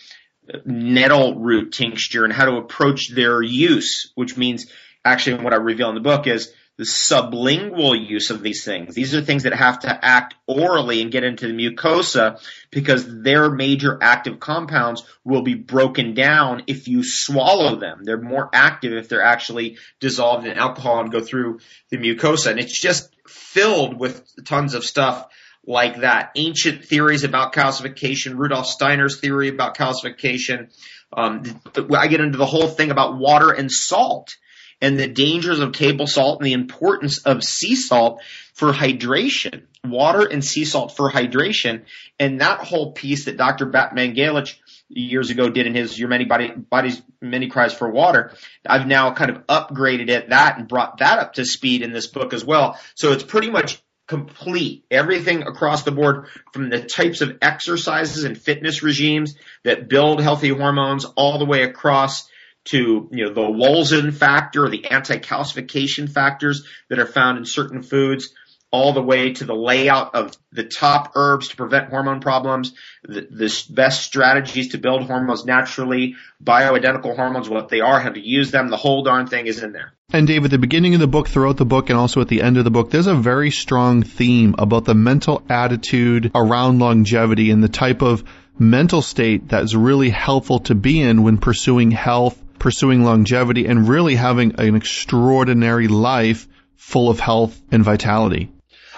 nettle 0.65 1.39
root 1.39 1.71
tincture 1.71 2.23
and 2.23 2.33
how 2.33 2.45
to 2.45 2.57
approach 2.57 3.09
their 3.09 3.41
use, 3.41 4.11
which 4.15 4.35
means 4.35 4.67
actually 5.05 5.43
what 5.43 5.53
I 5.53 5.57
reveal 5.57 5.89
in 5.89 5.95
the 5.95 6.01
book 6.01 6.27
is 6.27 6.51
the 6.77 6.85
sublingual 6.85 8.07
use 8.07 8.31
of 8.31 8.41
these 8.41 8.63
things. 8.63 8.95
These 8.95 9.13
are 9.13 9.21
things 9.21 9.43
that 9.43 9.53
have 9.53 9.79
to 9.81 10.05
act 10.05 10.33
orally 10.47 11.01
and 11.01 11.11
get 11.11 11.23
into 11.23 11.47
the 11.47 11.53
mucosa 11.53 12.41
because 12.71 13.21
their 13.21 13.51
major 13.51 13.99
active 14.01 14.39
compounds 14.39 15.03
will 15.23 15.43
be 15.43 15.53
broken 15.53 16.15
down 16.15 16.63
if 16.65 16.87
you 16.87 17.03
swallow 17.03 17.75
them. 17.75 18.03
They're 18.03 18.19
more 18.19 18.49
active 18.53 18.93
if 18.93 19.07
they're 19.07 19.23
actually 19.23 19.77
dissolved 19.99 20.47
in 20.47 20.57
alcohol 20.57 21.01
and 21.01 21.11
go 21.11 21.21
through 21.21 21.59
the 21.89 21.97
mucosa. 21.97 22.51
And 22.51 22.59
it's 22.59 22.79
just 22.79 23.13
filled 23.27 23.99
with 23.99 24.23
tons 24.43 24.73
of 24.73 24.83
stuff 24.83 25.27
like 25.65 25.97
that. 25.97 26.31
Ancient 26.35 26.85
theories 26.85 27.23
about 27.23 27.53
calcification, 27.53 28.35
Rudolf 28.35 28.65
Steiner's 28.65 29.19
theory 29.19 29.49
about 29.49 29.77
calcification. 29.77 30.73
Um, 31.15 31.61
I 31.95 32.07
get 32.07 32.19
into 32.19 32.39
the 32.39 32.47
whole 32.47 32.67
thing 32.67 32.89
about 32.89 33.17
water 33.17 33.51
and 33.51 33.71
salt 33.71 34.35
and 34.83 34.99
the 34.99 35.07
dangers 35.07 35.59
of 35.59 35.71
table 35.71 36.05
salt 36.05 36.39
and 36.39 36.45
the 36.45 36.53
importance 36.53 37.19
of 37.19 37.41
sea 37.41 37.73
salt 37.73 38.21
for 38.53 38.73
hydration, 38.73 39.63
water 39.85 40.25
and 40.25 40.43
sea 40.43 40.65
salt 40.65 40.95
for 40.95 41.09
hydration. 41.09 41.83
And 42.19 42.41
that 42.41 42.59
whole 42.59 42.91
piece 42.91 43.25
that 43.25 43.37
Dr. 43.37 43.65
Batmanghelidj 43.65 44.55
years 44.89 45.29
ago 45.29 45.49
did 45.49 45.67
in 45.67 45.73
his 45.73 45.97
Your 45.97 46.09
Many 46.09 46.25
Body, 46.25 46.51
Bodies, 46.51 47.01
Many 47.21 47.47
Cries 47.47 47.73
for 47.73 47.89
Water, 47.89 48.33
I've 48.67 48.85
now 48.85 49.13
kind 49.13 49.31
of 49.31 49.47
upgraded 49.47 50.09
it, 50.09 50.29
that 50.29 50.59
and 50.59 50.67
brought 50.67 50.97
that 50.97 51.17
up 51.17 51.33
to 51.35 51.45
speed 51.45 51.81
in 51.81 51.93
this 51.93 52.07
book 52.07 52.33
as 52.33 52.43
well. 52.43 52.77
So 52.95 53.13
it's 53.13 53.23
pretty 53.23 53.49
much 53.49 53.81
complete 54.09 54.83
everything 54.91 55.43
across 55.43 55.83
the 55.83 55.91
board 55.91 56.27
from 56.51 56.69
the 56.69 56.83
types 56.83 57.21
of 57.21 57.37
exercises 57.41 58.25
and 58.25 58.37
fitness 58.37 58.83
regimes 58.83 59.35
that 59.63 59.87
build 59.87 60.21
healthy 60.21 60.49
hormones 60.49 61.05
all 61.05 61.39
the 61.39 61.45
way 61.45 61.63
across 61.63 62.27
to 62.65 63.09
you 63.11 63.25
know 63.25 63.33
the 63.33 63.41
Wulzen 63.41 64.13
factor, 64.13 64.69
the 64.69 64.85
anti-calcification 64.85 66.09
factors 66.09 66.65
that 66.89 66.99
are 66.99 67.05
found 67.05 67.37
in 67.37 67.45
certain 67.45 67.83
foods, 67.83 68.33
all 68.73 68.91
the 68.91 69.03
way 69.03 69.33
to 69.33 69.45
the 69.45 69.53
layout 69.53 70.15
of 70.15 70.35
the 70.51 70.63
top 70.63 71.11
herbs 71.13 71.49
to 71.49 71.55
prevent 71.55 71.89
hormone 71.89 72.21
problems, 72.21 72.73
the, 73.03 73.21
the 73.29 73.65
best 73.69 74.03
strategies 74.03 74.69
to 74.69 74.79
build 74.79 75.03
hormones 75.03 75.45
naturally, 75.45 76.15
bioidentical 76.43 77.15
hormones, 77.15 77.47
what 77.47 77.69
they 77.69 77.81
are, 77.81 77.99
how 77.99 78.09
to 78.09 78.19
use 78.19 78.49
them, 78.49 78.69
the 78.69 78.77
whole 78.77 79.03
darn 79.03 79.27
thing 79.27 79.45
is 79.45 79.61
in 79.61 79.73
there. 79.73 79.93
And 80.11 80.25
Dave, 80.25 80.45
at 80.45 80.51
the 80.51 80.57
beginning 80.57 80.95
of 80.95 80.99
the 80.99 81.07
book, 81.07 81.27
throughout 81.27 81.57
the 81.57 81.65
book, 81.65 81.89
and 81.89 81.99
also 81.99 82.19
at 82.21 82.27
the 82.27 82.41
end 82.41 82.57
of 82.57 82.63
the 82.63 82.71
book, 82.71 82.89
there's 82.89 83.07
a 83.07 83.15
very 83.15 83.51
strong 83.51 84.01
theme 84.01 84.55
about 84.57 84.85
the 84.85 84.95
mental 84.95 85.43
attitude 85.49 86.31
around 86.33 86.79
longevity 86.79 87.51
and 87.51 87.63
the 87.63 87.69
type 87.69 88.01
of 88.01 88.23
mental 88.57 89.01
state 89.01 89.47
that's 89.47 89.75
really 89.75 90.09
helpful 90.09 90.59
to 90.59 90.75
be 90.75 90.99
in 90.99 91.23
when 91.23 91.37
pursuing 91.37 91.91
health 91.91 92.42
pursuing 92.63 93.03
longevity 93.03 93.65
and 93.65 93.89
really 93.89 94.15
having 94.15 94.57
an 94.57 94.73
extraordinary 94.73 95.89
life 95.89 96.47
full 96.77 97.09
of 97.09 97.19
health 97.19 97.61
and 97.73 97.83
vitality. 97.83 98.49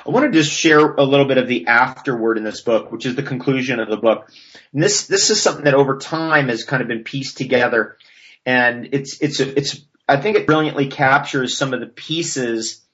I 0.05 0.11
want 0.11 0.31
to 0.31 0.39
just 0.39 0.51
share 0.51 0.93
a 0.93 1.03
little 1.03 1.25
bit 1.25 1.39
of 1.39 1.47
the 1.47 1.65
afterword 1.65 2.37
in 2.37 2.43
this 2.43 2.61
book, 2.61 2.91
which 2.91 3.07
is 3.07 3.15
the 3.15 3.23
conclusion 3.23 3.79
of 3.79 3.89
the 3.89 3.97
book. 3.97 4.31
And 4.71 4.83
this 4.83 5.07
this 5.07 5.31
is 5.31 5.41
something 5.41 5.65
that 5.65 5.73
over 5.73 5.97
time 5.97 6.49
has 6.49 6.63
kind 6.63 6.83
of 6.83 6.87
been 6.87 7.03
pieced 7.03 7.39
together, 7.39 7.97
and 8.45 8.89
it's 8.91 9.19
it's 9.19 9.39
it's 9.39 9.81
I 10.07 10.17
think 10.17 10.37
it 10.37 10.45
brilliantly 10.45 10.89
captures 10.89 11.57
some 11.57 11.73
of 11.73 11.79
the 11.79 11.87
pieces 11.87 12.85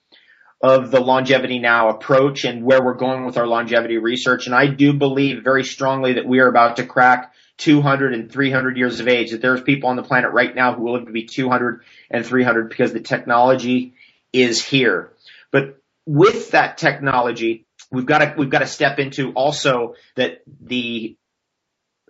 of 0.61 0.89
the 0.89 1.01
longevity 1.01 1.59
now 1.59 1.89
approach 1.89 2.45
and 2.45 2.63
where 2.63 2.81
we're 2.81 2.93
going 2.93 3.25
with 3.25 3.35
our 3.35 3.45
longevity 3.45 3.97
research. 3.97 4.45
And 4.45 4.55
I 4.55 4.67
do 4.67 4.93
believe 4.93 5.43
very 5.43 5.65
strongly 5.65 6.13
that 6.13 6.25
we 6.25 6.39
are 6.39 6.47
about 6.47 6.77
to 6.77 6.85
crack 6.85 7.33
200 7.61 8.15
and 8.15 8.31
300 8.31 8.75
years 8.75 8.99
of 8.99 9.07
age, 9.07 9.31
that 9.31 9.41
there's 9.41 9.61
people 9.61 9.89
on 9.89 9.95
the 9.95 10.03
planet 10.03 10.31
right 10.31 10.53
now 10.55 10.73
who 10.73 10.83
will 10.83 10.93
live 10.93 11.05
to 11.05 11.11
be 11.11 11.25
200 11.25 11.81
and 12.09 12.25
300 12.25 12.69
because 12.69 12.91
the 12.91 12.99
technology 12.99 13.93
is 14.33 14.65
here. 14.65 15.11
But 15.51 15.79
with 16.07 16.51
that 16.51 16.79
technology, 16.79 17.67
we've 17.91 18.07
got 18.07 18.19
to, 18.19 18.33
we've 18.35 18.49
got 18.49 18.59
to 18.59 18.67
step 18.67 18.97
into 18.97 19.31
also 19.33 19.93
that 20.15 20.41
the 20.59 21.15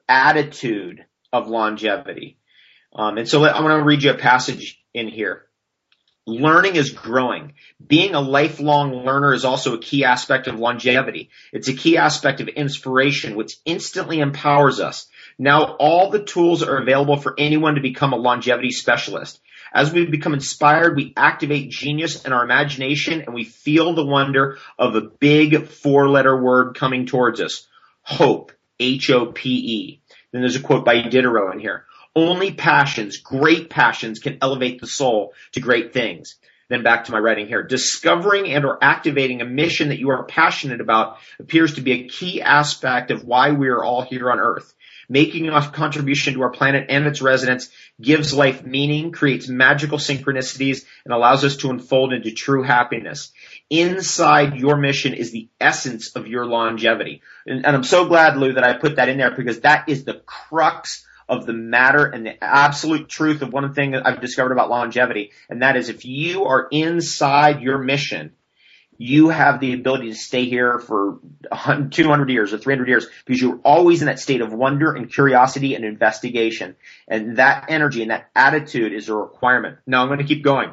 attitude 0.08 1.06
of 1.34 1.50
longevity. 1.50 2.38
Um, 2.94 3.18
and 3.18 3.28
so 3.28 3.46
I'm 3.46 3.64
going 3.64 3.78
to 3.78 3.84
read 3.84 4.04
you 4.04 4.12
a 4.12 4.18
passage 4.18 4.82
in 4.94 5.10
here. 5.10 5.46
Learning 6.26 6.76
is 6.76 6.92
growing. 6.92 7.54
Being 7.86 8.16
a 8.16 8.22
lifelong 8.22 9.04
learner 9.04 9.34
is 9.34 9.44
also 9.44 9.74
a 9.74 9.80
key 9.80 10.06
aspect 10.06 10.48
of 10.48 10.60
longevity. 10.60 11.30
It's 11.52 11.68
a 11.68 11.74
key 11.74 11.98
aspect 11.98 12.40
of 12.40 12.48
inspiration, 12.48 13.36
which 13.36 13.58
instantly 13.66 14.20
empowers 14.20 14.80
us. 14.80 15.08
Now 15.42 15.76
all 15.80 16.12
the 16.12 16.24
tools 16.24 16.62
are 16.62 16.78
available 16.78 17.18
for 17.18 17.34
anyone 17.36 17.74
to 17.74 17.82
become 17.82 18.14
a 18.14 18.16
longevity 18.18 18.70
specialist. 18.70 19.42
As 19.74 19.92
we 19.92 20.06
become 20.06 20.36
inspired, 20.36 20.96
we 20.96 21.16
activate 21.18 21.72
genius 21.72 22.26
in 22.26 22.32
our 22.32 22.44
imagination 22.44 23.22
and 23.22 23.34
we 23.34 23.44
feel 23.44 23.96
the 23.96 24.06
wonder 24.06 24.60
of 24.78 24.94
a 24.94 25.02
big 25.02 25.66
four 25.66 26.08
letter 26.08 26.40
word 26.40 26.78
coming 26.78 27.08
towards 27.08 27.42
us. 27.42 27.68
Hope. 28.04 28.52
H-O-P-E. 28.80 30.02
Then 30.32 30.42
there's 30.42 30.58
a 30.58 30.62
quote 30.62 30.86
by 30.86 31.02
Diderot 31.02 31.56
in 31.56 31.60
here. 31.60 31.86
Only 32.16 32.54
passions, 32.54 33.18
great 33.18 33.72
passions, 33.72 34.20
can 34.20 34.38
elevate 34.44 34.80
the 34.80 34.86
soul 34.86 35.34
to 35.54 35.60
great 35.60 35.92
things. 35.92 36.36
Then 36.70 36.84
back 36.84 37.06
to 37.06 37.12
my 37.12 37.20
writing 37.20 37.48
here. 37.48 37.64
Discovering 37.64 38.46
and 38.46 38.64
or 38.64 38.78
activating 38.82 39.42
a 39.42 39.46
mission 39.46 39.90
that 39.90 40.00
you 40.00 40.12
are 40.12 40.24
passionate 40.24 40.82
about 40.82 41.18
appears 41.40 41.76
to 41.76 41.82
be 41.82 41.94
a 41.94 42.08
key 42.08 42.42
aspect 42.44 43.10
of 43.10 43.26
why 43.26 43.52
we 43.52 43.70
are 43.70 43.84
all 43.84 44.04
here 44.04 44.32
on 44.32 44.40
earth. 44.40 44.74
Making 45.10 45.50
a 45.50 45.62
contribution 45.70 46.34
to 46.34 46.42
our 46.44 46.52
planet 46.52 46.86
and 46.90 47.06
its 47.06 47.22
residents 47.22 47.70
gives 48.00 48.34
life 48.34 48.64
meaning, 48.64 49.12
creates 49.12 49.48
magical 49.48 49.98
synchronicities, 49.98 50.86
and 51.06 51.14
allows 51.14 51.44
us 51.44 51.58
to 51.58 51.70
unfold 51.70 52.14
into 52.14 52.32
true 52.32 52.64
happiness. 52.64 53.32
Inside 53.70 54.56
your 54.56 54.78
mission 54.78 55.14
is 55.14 55.32
the 55.32 55.50
essence 55.60 56.16
of 56.16 56.28
your 56.28 56.46
longevity. 56.46 57.22
And, 57.46 57.66
and 57.66 57.76
I'm 57.76 57.84
so 57.84 58.08
glad, 58.08 58.38
Lou, 58.38 58.54
that 58.54 58.64
I 58.64 58.74
put 58.74 58.98
that 58.98 59.10
in 59.10 59.18
there 59.18 59.36
because 59.36 59.62
that 59.62 59.90
is 59.90 60.04
the 60.04 60.22
crux 60.26 61.06
of 61.32 61.46
the 61.46 61.54
matter 61.54 62.06
and 62.06 62.26
the 62.26 62.44
absolute 62.44 63.08
truth 63.08 63.42
of 63.42 63.54
one 63.54 63.74
thing 63.74 63.92
that 63.92 64.06
I've 64.06 64.20
discovered 64.20 64.52
about 64.52 64.70
longevity, 64.70 65.32
and 65.50 65.62
that 65.62 65.78
is 65.78 65.88
if 65.88 66.04
you 66.04 66.44
are 66.44 66.68
inside 66.72 67.62
your 67.62 67.78
mission, 67.78 68.34
you 69.02 69.30
have 69.30 69.60
the 69.60 69.74
ability 69.74 70.10
to 70.10 70.16
stay 70.16 70.46
here 70.46 70.78
for 70.78 71.18
200 71.52 72.30
years 72.30 72.54
or 72.54 72.60
300 72.60 72.88
years 72.88 73.08
because 73.26 73.42
you're 73.42 73.60
always 73.64 74.02
in 74.02 74.06
that 74.06 74.20
state 74.20 74.42
of 74.42 74.54
wonder 74.54 74.94
and 74.94 75.12
curiosity 75.12 75.74
and 75.74 75.84
investigation. 75.84 76.76
And 77.08 77.38
that 77.38 77.66
energy 77.70 78.04
and 78.04 78.12
that 78.12 78.30
attitude 78.36 78.94
is 78.94 79.10
a 79.10 79.16
requirement. 79.16 79.80
Now 79.88 80.04
I'm 80.04 80.08
going 80.08 80.20
to 80.20 80.26
keep 80.26 80.44
going. 80.44 80.70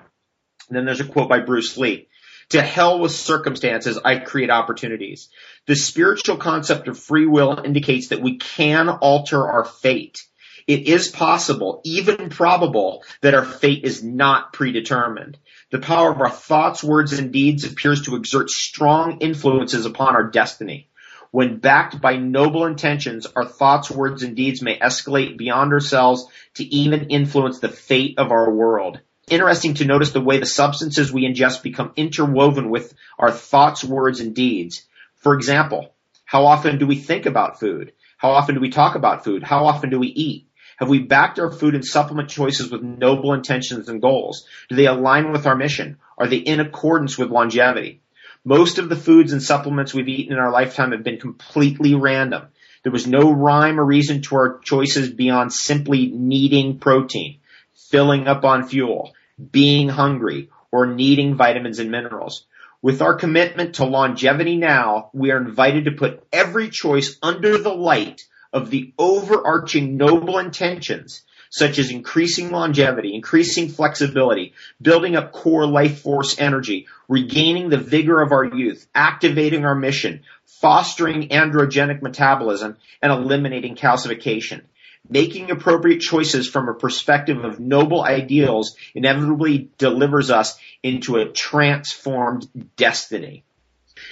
And 0.69 0.77
then 0.77 0.85
there's 0.85 1.01
a 1.01 1.05
quote 1.05 1.31
by 1.31 1.41
Bruce 1.41 1.79
Lee. 1.79 2.09
To 2.51 2.61
hell 2.61 3.01
with 3.01 3.12
circumstances, 3.12 3.99
I 4.05 4.17
create 4.19 4.51
opportunities. 4.51 5.31
The 5.67 5.75
spiritual 5.75 6.37
concept 6.37 6.87
of 6.87 6.99
free 6.99 7.25
will 7.25 7.59
indicates 7.59 8.09
that 8.09 8.21
we 8.21 8.37
can 8.37 8.91
alter 8.91 9.49
our 9.49 9.64
fate. 9.64 10.23
It 10.67 10.87
is 10.87 11.09
possible, 11.09 11.81
even 11.87 12.29
probable, 12.29 13.05
that 13.23 13.33
our 13.33 13.47
fate 13.47 13.85
is 13.85 14.05
not 14.05 14.53
predetermined. 14.53 15.38
The 15.70 15.78
power 15.78 16.11
of 16.11 16.20
our 16.20 16.31
thoughts, 16.31 16.83
words, 16.83 17.12
and 17.12 17.31
deeds 17.31 17.64
appears 17.64 18.02
to 18.02 18.16
exert 18.16 18.48
strong 18.48 19.18
influences 19.18 19.85
upon 19.85 20.14
our 20.14 20.24
destiny. 20.24 20.88
When 21.31 21.59
backed 21.59 22.00
by 22.00 22.16
noble 22.16 22.64
intentions, 22.64 23.26
our 23.37 23.44
thoughts, 23.44 23.90
words, 23.90 24.22
and 24.22 24.35
deeds 24.35 24.62
may 24.62 24.78
escalate 24.78 25.37
beyond 25.37 25.74
ourselves 25.74 26.26
to 26.54 26.64
even 26.64 27.11
influence 27.11 27.59
the 27.59 27.68
fate 27.68 28.18
of 28.18 28.33
our 28.33 28.50
world. 28.50 29.00
Interesting 29.28 29.74
to 29.74 29.85
notice 29.85 30.12
the 30.12 30.22
way 30.22 30.38
the 30.38 30.46
substances 30.46 31.12
we 31.12 31.31
ingest 31.31 31.62
become 31.62 31.92
interwoven 31.96 32.70
with 32.70 32.94
our 33.18 33.31
thoughts, 33.31 33.85
words, 33.85 34.20
and 34.20 34.35
deeds. 34.35 34.87
For 35.16 35.35
example, 35.35 35.94
how 36.24 36.46
often 36.46 36.78
do 36.78 36.87
we 36.87 36.96
think 36.96 37.26
about 37.26 37.61
food? 37.61 37.92
How 38.16 38.31
often 38.31 38.54
do 38.54 38.62
we 38.62 38.70
talk 38.70 38.94
about 38.94 39.22
food? 39.22 39.42
How 39.42 39.66
often 39.66 39.90
do 39.90 39.98
we 39.98 40.09
eat? 40.09 40.48
Have 40.79 40.88
we 40.88 41.01
backed 41.01 41.41
our 41.41 41.51
food 41.51 41.75
and 41.75 41.85
supplement 41.85 42.29
choices 42.29 42.71
with 42.71 42.83
noble 42.83 43.35
intentions 43.35 43.88
and 43.88 44.01
goals? 44.01 44.47
Do 44.69 44.77
they 44.77 44.87
align 44.87 45.33
with 45.33 45.45
our 45.45 45.57
mission? 45.57 45.99
Are 46.17 46.29
they 46.29 46.37
in 46.37 46.61
accordance 46.61 47.19
with 47.19 47.31
longevity? 47.31 48.01
Most 48.45 48.79
of 48.79 48.88
the 48.88 48.95
foods 48.95 49.33
and 49.33 49.43
supplements 49.43 49.93
we've 49.93 50.09
eaten 50.09 50.33
in 50.33 50.38
our 50.38 50.53
lifetime 50.53 50.93
have 50.93 51.03
been 51.03 51.19
completely 51.19 51.97
random. 51.97 52.47
There 52.85 52.93
was 52.93 53.09
no 53.09 53.33
rhyme 53.33 53.81
or 53.81 53.85
reason 53.85 54.23
to 54.23 54.37
our 54.37 54.59
choices 54.61 55.11
beyond 55.11 55.53
simply 55.53 56.12
needing 56.14 56.79
protein, 56.79 57.41
filling 57.75 58.29
up 58.29 58.45
on 58.45 58.69
fuel, 58.69 59.14
being 59.51 59.88
hungry, 59.88 60.49
or 60.71 60.87
needing 60.87 61.35
vitamins 61.35 61.81
and 61.81 61.91
minerals. 61.91 62.47
With 62.81 63.03
our 63.03 63.14
commitment 63.14 63.75
to 63.75 63.85
longevity 63.85 64.57
now, 64.57 65.11
we 65.12 65.33
are 65.33 65.38
invited 65.38 65.87
to 65.87 65.91
put 65.91 66.23
every 66.33 66.71
choice 66.71 67.19
under 67.21 67.59
the 67.59 67.75
light 67.75 68.28
of 68.53 68.71
the 68.71 68.93
overarching 68.99 69.97
noble 69.97 70.39
intentions 70.39 71.23
such 71.51 71.79
as 71.79 71.91
increasing 71.91 72.51
longevity, 72.51 73.15
increasing 73.15 73.69
flexibility, 73.69 74.53
building 74.81 75.17
up 75.17 75.33
core 75.33 75.67
life 75.67 76.01
force 76.01 76.39
energy, 76.39 76.87
regaining 77.09 77.69
the 77.69 77.79
vigor 77.79 78.21
of 78.21 78.33
our 78.33 78.45
youth, 78.45 78.87
activating 78.95 79.65
our 79.65 79.75
mission, 79.75 80.23
fostering 80.45 81.29
androgenic 81.29 82.03
metabolism, 82.03 82.77
and 83.01 83.13
eliminating 83.13 83.77
calcification. 83.77 84.63
Making 85.09 85.51
appropriate 85.51 86.01
choices 86.01 86.49
from 86.49 86.69
a 86.69 86.75
perspective 86.75 87.43
of 87.43 87.61
noble 87.61 88.03
ideals 88.03 88.77
inevitably 88.95 89.71
delivers 89.79 90.31
us 90.31 90.59
into 90.83 91.17
a 91.17 91.31
transformed 91.31 92.47
destiny. 92.77 93.45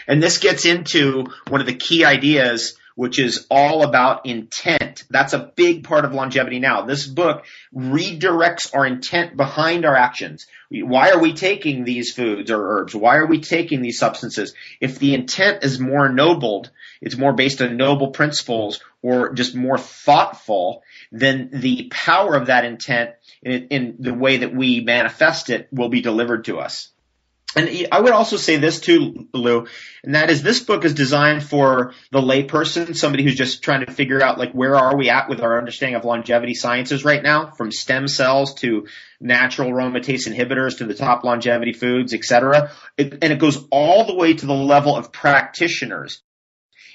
And 0.07 0.23
this 0.23 0.39
gets 0.39 0.65
into 0.65 1.27
one 1.49 1.61
of 1.61 1.67
the 1.67 1.75
key 1.75 2.05
ideas 2.05 2.77
which 2.97 3.21
is 3.21 3.47
all 3.51 3.83
about 3.83 4.27
intent. 4.27 5.05
That's 5.11 5.35
a 5.35 5.53
big 5.55 5.85
part 5.85 6.05
of 6.05 6.15
longevity 6.15 6.59
now. 6.59 6.83
This 6.83 7.07
book 7.07 7.45
redirects 7.73 8.75
our 8.75 8.87
intent 8.87 9.37
behind 9.37 9.85
our 9.85 9.95
actions. 9.95 10.47
Why 10.71 11.11
are 11.11 11.21
we 11.21 11.35
taking 11.35 11.85
these 11.85 12.13
foods 12.13 12.51
or 12.51 12.81
herbs? 12.81 12.95
Why 12.95 13.17
are 13.17 13.27
we 13.27 13.41
taking 13.41 13.83
these 13.83 13.99
substances? 13.99 14.55
If 14.81 14.99
the 14.99 15.15
intent 15.15 15.63
is 15.63 15.79
more 15.79 16.07
ennobled, 16.07 16.71
it's 17.01 17.19
more 17.19 17.35
based 17.35 17.61
on 17.61 17.77
noble 17.77 18.09
principles 18.09 18.81
or 19.03 19.35
just 19.35 19.55
more 19.55 19.79
thoughtful, 19.79 20.83
then 21.13 21.51
the 21.53 21.89
power 21.91 22.35
of 22.35 22.47
that 22.47 22.65
intent 22.65 23.11
in, 23.43 23.69
in 23.69 23.97
the 23.99 24.15
way 24.15 24.39
that 24.39 24.55
we 24.55 24.81
manifest 24.81 25.51
it 25.51 25.69
will 25.71 25.91
be 25.91 26.01
delivered 26.01 26.47
to 26.47 26.59
us. 26.59 26.89
And 27.55 27.89
I 27.93 28.01
would 28.01 28.13
also 28.13 28.37
say 28.37 28.57
this 28.57 28.81
too, 28.81 29.29
Lou, 29.33 29.67
and 30.03 30.15
that 30.15 30.31
is 30.31 30.43
this 30.43 30.61
book 30.61 30.85
is 30.85 30.93
designed 30.93 31.43
for 31.43 31.95
the 32.11 32.21
layperson, 32.21 32.95
somebody 32.95 33.23
who's 33.23 33.37
just 33.37 33.63
trying 33.63 33.87
to 33.87 33.93
figure 33.93 34.23
out 34.23 34.39
like 34.39 34.53
where 34.53 34.77
are 34.77 34.97
we 34.97 35.09
at 35.09 35.29
with 35.29 35.41
our 35.41 35.57
understanding 35.57 35.95
of 35.95 36.05
longevity 36.05 36.55
sciences 36.55 37.05
right 37.05 37.23
now, 37.23 37.53
from 37.53 37.71
stem 37.71 38.09
cells 38.09 38.55
to 38.57 38.89
natural 39.21 39.71
aromatase 39.71 40.29
inhibitors 40.29 40.79
to 40.79 40.85
the 40.85 40.93
top 40.93 41.25
longevity 41.25 41.73
foods, 41.73 42.13
etc. 42.13 42.73
It, 42.99 43.19
and 43.23 43.33
it 43.33 43.39
goes 43.39 43.65
all 43.71 44.05
the 44.05 44.15
way 44.15 44.35
to 44.35 44.47
the 44.47 44.53
level 44.53 44.95
of 44.95 45.13
practitioners, 45.13 46.21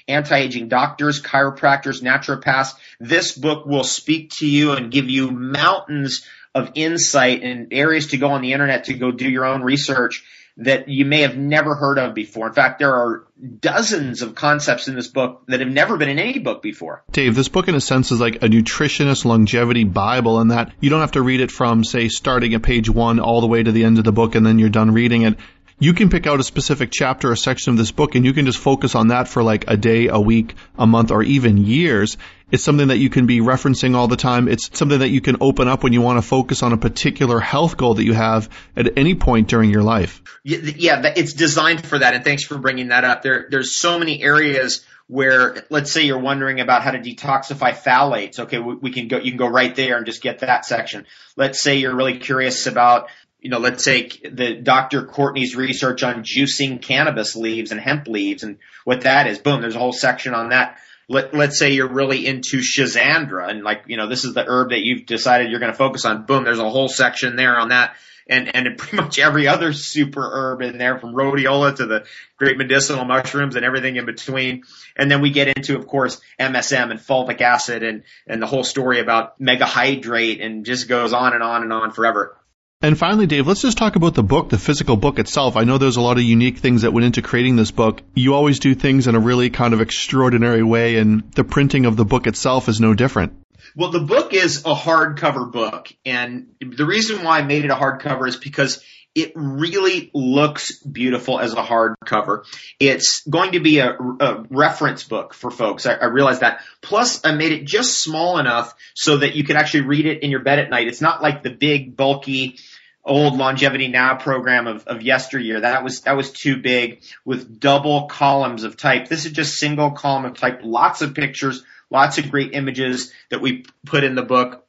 anti-aging 0.06 0.68
doctors, 0.68 1.20
chiropractors, 1.20 2.02
naturopaths. 2.02 2.74
This 3.00 3.32
book 3.32 3.66
will 3.66 3.84
speak 3.84 4.30
to 4.38 4.46
you 4.46 4.72
and 4.72 4.92
give 4.92 5.08
you 5.08 5.30
mountains 5.30 6.24
of 6.54 6.70
insight 6.74 7.42
and 7.42 7.72
areas 7.72 8.08
to 8.08 8.18
go 8.18 8.28
on 8.28 8.42
the 8.42 8.52
internet 8.52 8.84
to 8.84 8.94
go 8.94 9.10
do 9.10 9.28
your 9.28 9.46
own 9.46 9.62
research 9.62 10.22
that 10.58 10.88
you 10.88 11.04
may 11.04 11.22
have 11.22 11.36
never 11.36 11.74
heard 11.74 11.98
of 11.98 12.14
before. 12.14 12.46
In 12.46 12.52
fact, 12.52 12.78
there 12.78 12.94
are 12.94 13.24
dozens 13.60 14.22
of 14.22 14.34
concepts 14.34 14.86
in 14.86 14.94
this 14.94 15.08
book 15.08 15.44
that 15.48 15.60
have 15.60 15.68
never 15.68 15.96
been 15.96 16.10
in 16.10 16.18
any 16.18 16.38
book 16.38 16.62
before. 16.62 17.02
Dave, 17.10 17.34
this 17.34 17.48
book 17.48 17.68
in 17.68 17.74
a 17.74 17.80
sense 17.80 18.12
is 18.12 18.20
like 18.20 18.36
a 18.36 18.48
nutritionist 18.48 19.24
longevity 19.24 19.84
Bible 19.84 20.40
in 20.40 20.48
that 20.48 20.72
you 20.80 20.90
don't 20.90 21.00
have 21.00 21.12
to 21.12 21.22
read 21.22 21.40
it 21.40 21.50
from, 21.50 21.84
say, 21.84 22.08
starting 22.08 22.54
at 22.54 22.62
page 22.62 22.90
one 22.90 23.18
all 23.18 23.40
the 23.40 23.46
way 23.46 23.62
to 23.62 23.72
the 23.72 23.84
end 23.84 23.98
of 23.98 24.04
the 24.04 24.12
book 24.12 24.34
and 24.34 24.44
then 24.44 24.58
you're 24.58 24.68
done 24.68 24.92
reading 24.92 25.22
it 25.22 25.38
you 25.78 25.94
can 25.94 26.10
pick 26.10 26.26
out 26.26 26.40
a 26.40 26.44
specific 26.44 26.90
chapter 26.92 27.30
or 27.30 27.36
section 27.36 27.72
of 27.72 27.78
this 27.78 27.90
book 27.90 28.14
and 28.14 28.24
you 28.24 28.32
can 28.32 28.46
just 28.46 28.58
focus 28.58 28.94
on 28.94 29.08
that 29.08 29.28
for 29.28 29.42
like 29.42 29.64
a 29.68 29.76
day, 29.76 30.08
a 30.08 30.20
week, 30.20 30.54
a 30.78 30.86
month, 30.86 31.10
or 31.10 31.22
even 31.22 31.56
years. 31.56 32.16
It's 32.50 32.62
something 32.62 32.88
that 32.88 32.98
you 32.98 33.08
can 33.08 33.26
be 33.26 33.40
referencing 33.40 33.96
all 33.96 34.08
the 34.08 34.16
time. 34.16 34.46
It's 34.46 34.76
something 34.76 34.98
that 34.98 35.08
you 35.08 35.22
can 35.22 35.38
open 35.40 35.68
up 35.68 35.82
when 35.82 35.94
you 35.94 36.02
want 36.02 36.18
to 36.18 36.22
focus 36.22 36.62
on 36.62 36.72
a 36.72 36.76
particular 36.76 37.40
health 37.40 37.76
goal 37.78 37.94
that 37.94 38.04
you 38.04 38.12
have 38.12 38.50
at 38.76 38.98
any 38.98 39.14
point 39.14 39.48
during 39.48 39.70
your 39.70 39.82
life. 39.82 40.22
Yeah, 40.44 41.12
it's 41.16 41.32
designed 41.32 41.86
for 41.86 41.98
that. 41.98 42.14
And 42.14 42.22
thanks 42.22 42.44
for 42.44 42.58
bringing 42.58 42.88
that 42.88 43.04
up. 43.04 43.22
There, 43.22 43.46
there's 43.50 43.74
so 43.74 43.98
many 43.98 44.22
areas 44.22 44.84
where 45.08 45.64
let's 45.68 45.90
say 45.92 46.02
you're 46.02 46.18
wondering 46.18 46.60
about 46.60 46.82
how 46.82 46.90
to 46.90 46.98
detoxify 46.98 47.74
phthalates. 47.74 48.38
Okay, 48.38 48.58
we, 48.58 48.76
we, 48.76 48.90
can 48.90 49.08
go, 49.08 49.18
you 49.18 49.30
can 49.30 49.38
go 49.38 49.46
right 49.48 49.74
there 49.74 49.96
and 49.96 50.06
just 50.06 50.22
get 50.22 50.38
that 50.38 50.64
section. 50.64 51.06
Let's 51.36 51.60
say 51.60 51.76
you're 51.76 51.94
really 51.94 52.18
curious 52.18 52.66
about 52.66 53.10
you 53.42 53.50
know, 53.50 53.58
let's 53.58 53.84
take 53.84 54.22
the 54.22 54.54
Dr. 54.54 55.04
Courtney's 55.04 55.56
research 55.56 56.04
on 56.04 56.22
juicing 56.22 56.80
cannabis 56.80 57.34
leaves 57.34 57.72
and 57.72 57.80
hemp 57.80 58.06
leaves 58.06 58.44
and 58.44 58.58
what 58.84 59.00
that 59.02 59.26
is. 59.26 59.38
Boom, 59.38 59.60
there's 59.60 59.74
a 59.74 59.80
whole 59.80 59.92
section 59.92 60.32
on 60.32 60.50
that. 60.50 60.78
Let, 61.08 61.34
let's 61.34 61.58
say 61.58 61.72
you're 61.72 61.92
really 61.92 62.24
into 62.24 62.58
Schizandra 62.58 63.50
and 63.50 63.64
like, 63.64 63.82
you 63.88 63.96
know, 63.96 64.08
this 64.08 64.24
is 64.24 64.32
the 64.32 64.44
herb 64.46 64.70
that 64.70 64.84
you've 64.84 65.06
decided 65.06 65.50
you're 65.50 65.58
going 65.58 65.72
to 65.72 65.76
focus 65.76 66.04
on. 66.04 66.24
Boom, 66.24 66.44
there's 66.44 66.60
a 66.60 66.70
whole 66.70 66.88
section 66.88 67.34
there 67.34 67.58
on 67.58 67.70
that. 67.70 67.96
And, 68.28 68.54
and 68.54 68.78
pretty 68.78 68.96
much 68.96 69.18
every 69.18 69.48
other 69.48 69.72
super 69.72 70.22
herb 70.22 70.62
in 70.62 70.78
there 70.78 71.00
from 71.00 71.12
rhodiola 71.12 71.74
to 71.76 71.86
the 71.86 72.04
great 72.36 72.56
medicinal 72.56 73.04
mushrooms 73.04 73.56
and 73.56 73.64
everything 73.64 73.96
in 73.96 74.06
between. 74.06 74.62
And 74.96 75.10
then 75.10 75.20
we 75.20 75.30
get 75.30 75.48
into, 75.48 75.76
of 75.76 75.88
course, 75.88 76.20
MSM 76.38 76.92
and 76.92 77.00
fulvic 77.00 77.40
acid 77.40 77.82
and, 77.82 78.04
and 78.28 78.40
the 78.40 78.46
whole 78.46 78.62
story 78.62 79.00
about 79.00 79.40
megahydrate 79.40 80.44
and 80.44 80.64
just 80.64 80.86
goes 80.86 81.12
on 81.12 81.34
and 81.34 81.42
on 81.42 81.64
and 81.64 81.72
on 81.72 81.90
forever. 81.90 82.36
And 82.82 82.98
finally, 82.98 83.26
Dave, 83.26 83.46
let's 83.46 83.62
just 83.62 83.78
talk 83.78 83.94
about 83.94 84.14
the 84.14 84.24
book, 84.24 84.48
the 84.48 84.58
physical 84.58 84.96
book 84.96 85.20
itself. 85.20 85.56
I 85.56 85.62
know 85.62 85.78
there's 85.78 85.96
a 85.96 86.00
lot 86.00 86.16
of 86.16 86.24
unique 86.24 86.58
things 86.58 86.82
that 86.82 86.92
went 86.92 87.04
into 87.04 87.22
creating 87.22 87.54
this 87.54 87.70
book. 87.70 88.02
You 88.14 88.34
always 88.34 88.58
do 88.58 88.74
things 88.74 89.06
in 89.06 89.14
a 89.14 89.20
really 89.20 89.50
kind 89.50 89.72
of 89.72 89.80
extraordinary 89.80 90.64
way, 90.64 90.96
and 90.96 91.30
the 91.32 91.44
printing 91.44 91.86
of 91.86 91.96
the 91.96 92.04
book 92.04 92.26
itself 92.26 92.68
is 92.68 92.80
no 92.80 92.92
different. 92.92 93.34
Well, 93.76 93.92
the 93.92 94.00
book 94.00 94.34
is 94.34 94.62
a 94.66 94.74
hardcover 94.74 95.50
book, 95.52 95.92
and 96.04 96.48
the 96.60 96.84
reason 96.84 97.22
why 97.22 97.38
I 97.38 97.42
made 97.42 97.64
it 97.64 97.70
a 97.70 97.76
hardcover 97.76 98.26
is 98.26 98.36
because 98.36 98.82
it 99.14 99.32
really 99.34 100.10
looks 100.14 100.78
beautiful 100.78 101.38
as 101.38 101.52
a 101.52 101.62
hardcover. 101.62 102.44
It's 102.80 103.26
going 103.28 103.52
to 103.52 103.60
be 103.60 103.78
a, 103.78 103.90
a 103.90 104.44
reference 104.48 105.04
book 105.04 105.34
for 105.34 105.50
folks. 105.50 105.84
I, 105.84 105.94
I 105.94 106.04
realize 106.06 106.40
that. 106.40 106.62
Plus, 106.80 107.24
I 107.24 107.32
made 107.32 107.52
it 107.52 107.66
just 107.66 108.02
small 108.02 108.38
enough 108.38 108.74
so 108.94 109.18
that 109.18 109.34
you 109.34 109.44
could 109.44 109.56
actually 109.56 109.82
read 109.82 110.06
it 110.06 110.22
in 110.22 110.30
your 110.30 110.40
bed 110.40 110.58
at 110.58 110.70
night. 110.70 110.88
It's 110.88 111.02
not 111.02 111.22
like 111.22 111.42
the 111.42 111.50
big, 111.50 111.94
bulky, 111.94 112.58
old 113.04 113.36
longevity 113.36 113.88
now 113.88 114.16
program 114.16 114.66
of, 114.66 114.86
of 114.86 115.02
yesteryear. 115.02 115.60
That 115.60 115.84
was 115.84 116.02
that 116.02 116.16
was 116.16 116.30
too 116.30 116.56
big 116.56 117.02
with 117.24 117.60
double 117.60 118.06
columns 118.06 118.64
of 118.64 118.76
type. 118.76 119.08
This 119.08 119.26
is 119.26 119.32
just 119.32 119.58
single 119.58 119.90
column 119.90 120.24
of 120.24 120.38
type, 120.38 120.60
lots 120.62 121.02
of 121.02 121.14
pictures, 121.14 121.64
lots 121.90 122.18
of 122.18 122.30
great 122.30 122.54
images 122.54 123.12
that 123.30 123.40
we 123.40 123.64
put 123.84 124.04
in 124.04 124.14
the 124.14 124.22
book. 124.22 124.66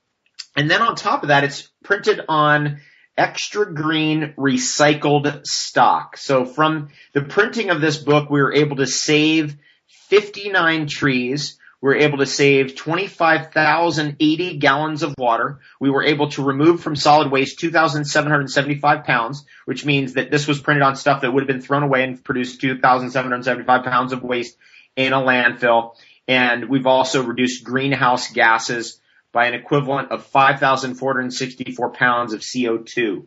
And 0.56 0.70
then 0.70 0.82
on 0.82 0.96
top 0.96 1.24
of 1.24 1.30
that, 1.30 1.44
it's 1.44 1.70
printed 1.84 2.22
on 2.28 2.82
extra 3.18 3.72
green 3.72 4.34
recycled 4.38 5.46
stock. 5.46 6.18
So 6.18 6.46
from 6.46 6.90
the 7.14 7.22
printing 7.22 7.70
of 7.70 7.82
this 7.82 7.98
book, 7.98 8.30
we 8.30 8.42
were 8.42 8.54
able 8.54 8.78
to 8.78 8.88
save 8.88 9.56
59 9.88 10.88
trees. 10.88 11.60
We 11.82 11.88
were 11.90 11.98
able 11.98 12.20
to 12.20 12.26
save 12.26 12.76
25,080 12.76 14.58
gallons 14.58 15.04
of 15.04 15.14
water. 15.18 15.60
We 15.80 15.90
were 15.90 16.04
able 16.04 16.30
to 16.30 16.44
remove 16.44 16.82
from 16.82 16.96
solid 16.96 17.30
waste 17.30 17.60
2,775 17.60 19.04
pounds, 19.04 19.46
which 19.66 19.86
means 19.86 20.14
that 20.14 20.32
this 20.32 20.48
was 20.48 20.62
printed 20.62 20.84
on 20.84 20.96
stuff 20.96 21.22
that 21.22 21.32
would 21.32 21.44
have 21.44 21.48
been 21.48 21.62
thrown 21.62 21.84
away 21.84 22.04
and 22.04 22.24
produced 22.24 22.62
2,775 22.62 23.84
pounds 23.84 24.14
of 24.14 24.24
waste 24.24 24.58
in 24.96 25.14
a 25.14 25.20
landfill. 25.20 25.96
And 26.26 26.70
we've 26.70 26.88
also 26.88 27.22
reduced 27.22 27.66
greenhouse 27.66 28.32
gases 28.32 29.02
by 29.34 29.48
an 29.48 29.56
equivalent 29.56 30.12
of 30.12 30.26
5,464 30.28 31.90
pounds 31.90 32.32
of 32.32 32.40
CO2. 32.40 33.26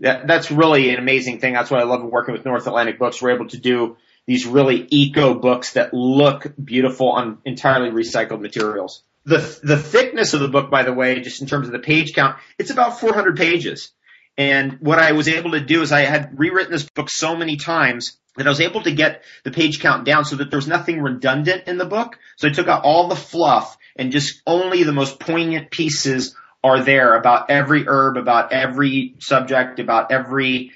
That, 0.00 0.26
that's 0.26 0.50
really 0.50 0.90
an 0.90 0.98
amazing 0.98 1.38
thing. 1.38 1.52
That's 1.52 1.70
why 1.70 1.80
I 1.80 1.84
love 1.84 2.02
working 2.02 2.32
with 2.32 2.44
North 2.44 2.66
Atlantic 2.66 2.98
Books. 2.98 3.22
We're 3.22 3.34
able 3.34 3.48
to 3.48 3.58
do 3.58 3.96
these 4.26 4.46
really 4.46 4.86
eco 4.90 5.34
books 5.34 5.74
that 5.74 5.94
look 5.94 6.52
beautiful 6.62 7.10
on 7.12 7.38
entirely 7.44 7.90
recycled 7.90 8.40
materials. 8.40 9.02
The, 9.24 9.38
the 9.62 9.76
thickness 9.76 10.34
of 10.34 10.40
the 10.40 10.48
book, 10.48 10.70
by 10.70 10.82
the 10.82 10.92
way, 10.92 11.20
just 11.20 11.40
in 11.40 11.48
terms 11.48 11.66
of 11.66 11.72
the 11.72 11.78
page 11.78 12.14
count, 12.14 12.36
it's 12.58 12.70
about 12.70 13.00
400 13.00 13.36
pages. 13.36 13.90
And 14.36 14.78
what 14.80 14.98
I 14.98 15.12
was 15.12 15.28
able 15.28 15.52
to 15.52 15.60
do 15.60 15.82
is 15.82 15.92
I 15.92 16.02
had 16.02 16.38
rewritten 16.38 16.72
this 16.72 16.88
book 16.88 17.10
so 17.10 17.36
many 17.36 17.56
times 17.56 18.18
that 18.36 18.46
I 18.46 18.50
was 18.50 18.60
able 18.60 18.82
to 18.82 18.92
get 18.92 19.24
the 19.44 19.50
page 19.50 19.80
count 19.80 20.04
down 20.04 20.26
so 20.26 20.36
that 20.36 20.50
there 20.50 20.58
was 20.58 20.68
nothing 20.68 21.00
redundant 21.00 21.66
in 21.66 21.76
the 21.76 21.86
book. 21.86 22.18
So 22.36 22.48
I 22.48 22.52
took 22.52 22.68
out 22.68 22.84
all 22.84 23.08
the 23.08 23.16
fluff 23.16 23.77
and 23.98 24.12
just 24.12 24.40
only 24.46 24.84
the 24.84 24.92
most 24.92 25.18
poignant 25.18 25.70
pieces 25.70 26.36
are 26.62 26.80
there 26.82 27.14
about 27.14 27.50
every 27.50 27.86
herb, 27.86 28.16
about 28.16 28.52
every 28.52 29.16
subject, 29.18 29.78
about 29.78 30.10
every 30.10 30.72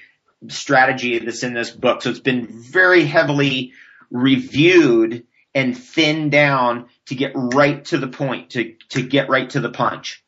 strategy 0.49 1.19
that's 1.19 1.43
in 1.43 1.53
this 1.53 1.71
book. 1.71 2.01
So 2.01 2.09
it's 2.09 2.19
been 2.19 2.47
very 2.47 3.05
heavily 3.05 3.73
reviewed 4.11 5.25
and 5.55 5.77
thinned 5.77 6.31
down 6.31 6.87
to 7.07 7.15
get 7.15 7.31
right 7.35 7.83
to 7.85 7.97
the 7.97 8.07
point, 8.07 8.51
to, 8.51 8.75
to 8.89 9.01
get 9.01 9.29
right 9.29 9.49
to 9.51 9.59
the 9.59 9.69
punch. 9.69 10.22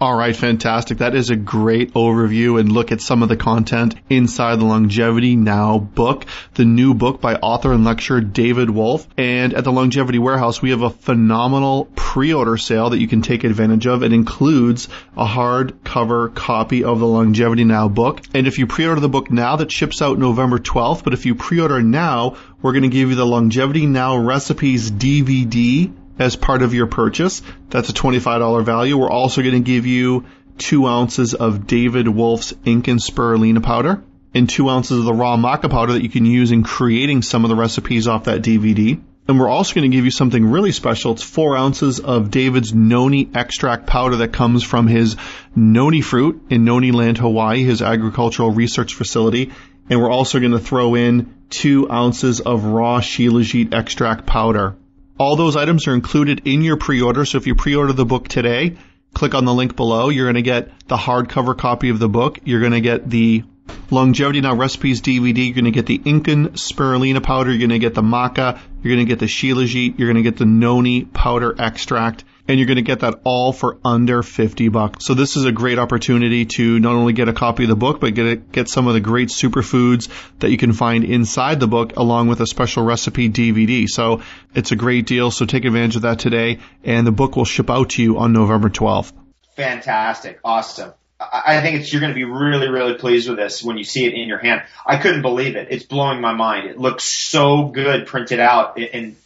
All 0.00 0.16
right, 0.16 0.36
fantastic. 0.36 0.98
That 0.98 1.16
is 1.16 1.30
a 1.30 1.34
great 1.34 1.94
overview 1.94 2.60
and 2.60 2.70
look 2.70 2.92
at 2.92 3.00
some 3.00 3.24
of 3.24 3.28
the 3.28 3.36
content 3.36 3.96
inside 4.08 4.60
the 4.60 4.64
Longevity 4.64 5.34
Now 5.34 5.80
book, 5.80 6.24
the 6.54 6.64
new 6.64 6.94
book 6.94 7.20
by 7.20 7.34
author 7.34 7.72
and 7.72 7.84
lecturer 7.84 8.20
David 8.20 8.70
Wolfe. 8.70 9.08
And 9.16 9.54
at 9.54 9.64
the 9.64 9.72
Longevity 9.72 10.20
Warehouse, 10.20 10.62
we 10.62 10.70
have 10.70 10.82
a 10.82 10.90
phenomenal 10.90 11.86
pre-order 11.96 12.56
sale 12.56 12.90
that 12.90 13.00
you 13.00 13.08
can 13.08 13.22
take 13.22 13.42
advantage 13.42 13.88
of. 13.88 14.04
It 14.04 14.12
includes 14.12 14.88
a 15.16 15.26
hardcover 15.26 16.32
copy 16.32 16.84
of 16.84 17.00
the 17.00 17.06
Longevity 17.08 17.64
Now 17.64 17.88
book. 17.88 18.20
And 18.34 18.46
if 18.46 18.58
you 18.58 18.68
pre-order 18.68 19.00
the 19.00 19.08
book 19.08 19.32
now, 19.32 19.56
that 19.56 19.72
ships 19.72 20.00
out 20.00 20.16
November 20.16 20.60
12th. 20.60 21.02
But 21.02 21.14
if 21.14 21.26
you 21.26 21.34
pre-order 21.34 21.82
now, 21.82 22.36
we're 22.62 22.72
going 22.72 22.82
to 22.84 22.88
give 22.88 23.10
you 23.10 23.16
the 23.16 23.26
Longevity 23.26 23.86
Now 23.86 24.16
Recipes 24.16 24.92
DVD 24.92 25.92
as 26.18 26.36
part 26.36 26.62
of 26.62 26.74
your 26.74 26.86
purchase. 26.86 27.42
That's 27.70 27.88
a 27.88 27.92
$25 27.92 28.64
value. 28.64 28.96
We're 28.96 29.10
also 29.10 29.42
going 29.42 29.54
to 29.54 29.60
give 29.60 29.86
you 29.86 30.26
two 30.58 30.86
ounces 30.86 31.34
of 31.34 31.66
David 31.66 32.08
Wolfe's 32.08 32.54
ink 32.64 32.88
and 32.88 33.00
spirulina 33.00 33.62
powder 33.62 34.02
and 34.34 34.48
two 34.48 34.68
ounces 34.68 34.98
of 34.98 35.04
the 35.04 35.14
raw 35.14 35.36
maca 35.36 35.70
powder 35.70 35.94
that 35.94 36.02
you 36.02 36.08
can 36.08 36.26
use 36.26 36.50
in 36.50 36.62
creating 36.62 37.22
some 37.22 37.44
of 37.44 37.48
the 37.48 37.56
recipes 37.56 38.06
off 38.08 38.24
that 38.24 38.42
DVD. 38.42 39.00
And 39.26 39.38
we're 39.38 39.48
also 39.48 39.74
going 39.74 39.90
to 39.90 39.94
give 39.94 40.06
you 40.06 40.10
something 40.10 40.46
really 40.46 40.72
special. 40.72 41.12
It's 41.12 41.22
four 41.22 41.54
ounces 41.54 42.00
of 42.00 42.30
David's 42.30 42.72
noni 42.72 43.28
extract 43.34 43.86
powder 43.86 44.16
that 44.16 44.32
comes 44.32 44.64
from 44.64 44.86
his 44.86 45.16
noni 45.54 46.00
fruit 46.00 46.44
in 46.48 46.64
Noni 46.64 46.92
Land, 46.92 47.18
Hawaii, 47.18 47.62
his 47.62 47.82
agricultural 47.82 48.52
research 48.52 48.94
facility. 48.94 49.52
And 49.90 50.00
we're 50.00 50.10
also 50.10 50.40
going 50.40 50.52
to 50.52 50.58
throw 50.58 50.94
in 50.94 51.34
two 51.50 51.90
ounces 51.90 52.40
of 52.40 52.64
raw 52.64 53.00
shilajit 53.00 53.74
extract 53.74 54.24
powder. 54.24 54.76
All 55.18 55.36
those 55.36 55.56
items 55.56 55.88
are 55.88 55.94
included 55.94 56.42
in 56.44 56.62
your 56.62 56.76
pre-order. 56.76 57.24
So 57.24 57.38
if 57.38 57.46
you 57.46 57.54
pre-order 57.54 57.92
the 57.92 58.06
book 58.06 58.28
today, 58.28 58.76
click 59.14 59.34
on 59.34 59.44
the 59.44 59.54
link 59.54 59.74
below. 59.74 60.10
You're 60.10 60.26
going 60.26 60.36
to 60.36 60.42
get 60.42 60.86
the 60.86 60.96
hardcover 60.96 61.58
copy 61.58 61.88
of 61.88 61.98
the 61.98 62.08
book. 62.08 62.38
You're 62.44 62.60
going 62.60 62.72
to 62.72 62.80
get 62.80 63.10
the 63.10 63.42
Longevity 63.90 64.40
Now 64.40 64.54
Recipes 64.54 65.00
DVD. 65.00 65.46
You're 65.46 65.54
going 65.54 65.64
to 65.64 65.70
get 65.70 65.86
the 65.86 66.00
Incan 66.04 66.50
spirulina 66.50 67.22
powder. 67.22 67.50
You're 67.50 67.58
going 67.58 67.70
to 67.70 67.78
get 67.78 67.94
the 67.94 68.02
maca. 68.02 68.60
You're 68.82 68.94
going 68.94 69.06
to 69.06 69.10
get 69.10 69.18
the 69.18 69.26
shilajit. 69.26 69.98
You're 69.98 70.08
going 70.08 70.22
to 70.22 70.28
get 70.28 70.36
the 70.36 70.46
noni 70.46 71.04
powder 71.04 71.54
extract 71.58 72.24
and 72.48 72.58
you're 72.58 72.66
going 72.66 72.76
to 72.76 72.82
get 72.82 73.00
that 73.00 73.20
all 73.24 73.52
for 73.52 73.78
under 73.84 74.22
50 74.22 74.68
bucks. 74.68 75.06
So 75.06 75.14
this 75.14 75.36
is 75.36 75.44
a 75.44 75.52
great 75.52 75.78
opportunity 75.78 76.46
to 76.46 76.80
not 76.80 76.94
only 76.94 77.12
get 77.12 77.28
a 77.28 77.34
copy 77.34 77.64
of 77.64 77.68
the 77.68 77.76
book, 77.76 78.00
but 78.00 78.14
get 78.14 78.26
a, 78.26 78.36
get 78.36 78.68
some 78.68 78.88
of 78.88 78.94
the 78.94 79.00
great 79.00 79.28
superfoods 79.28 80.08
that 80.38 80.50
you 80.50 80.56
can 80.56 80.72
find 80.72 81.04
inside 81.04 81.60
the 81.60 81.68
book 81.68 81.96
along 81.96 82.28
with 82.28 82.40
a 82.40 82.46
special 82.46 82.84
recipe 82.84 83.28
DVD. 83.28 83.86
So 83.86 84.22
it's 84.54 84.72
a 84.72 84.76
great 84.76 85.06
deal. 85.06 85.30
So 85.30 85.44
take 85.44 85.66
advantage 85.66 85.96
of 85.96 86.02
that 86.02 86.18
today 86.18 86.58
and 86.82 87.06
the 87.06 87.12
book 87.12 87.36
will 87.36 87.44
ship 87.44 87.70
out 87.70 87.90
to 87.90 88.02
you 88.02 88.18
on 88.18 88.32
November 88.32 88.70
12th. 88.70 89.12
Fantastic. 89.54 90.40
Awesome. 90.42 90.92
I 91.20 91.60
think 91.62 91.80
it's, 91.80 91.92
you're 91.92 92.00
going 92.00 92.12
to 92.12 92.18
be 92.18 92.24
really, 92.24 92.68
really 92.68 92.94
pleased 92.94 93.28
with 93.28 93.38
this 93.38 93.62
when 93.62 93.76
you 93.76 93.82
see 93.82 94.06
it 94.06 94.14
in 94.14 94.28
your 94.28 94.38
hand. 94.38 94.62
I 94.86 94.98
couldn't 94.98 95.22
believe 95.22 95.56
it. 95.56 95.68
It's 95.70 95.84
blowing 95.84 96.20
my 96.20 96.32
mind. 96.32 96.68
It 96.68 96.78
looks 96.78 97.04
so 97.04 97.64
good 97.64 98.06
printed 98.06 98.38
out 98.38 98.78
and 98.78 99.16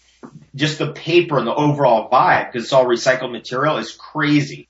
just 0.54 0.78
the 0.78 0.92
paper 0.92 1.36
and 1.36 1.46
the 1.46 1.54
overall 1.54 2.10
vibe, 2.10 2.50
because 2.50 2.64
it's 2.64 2.72
all 2.72 2.86
recycled 2.86 3.32
material, 3.32 3.76
is 3.76 3.92
crazy. 3.92 4.68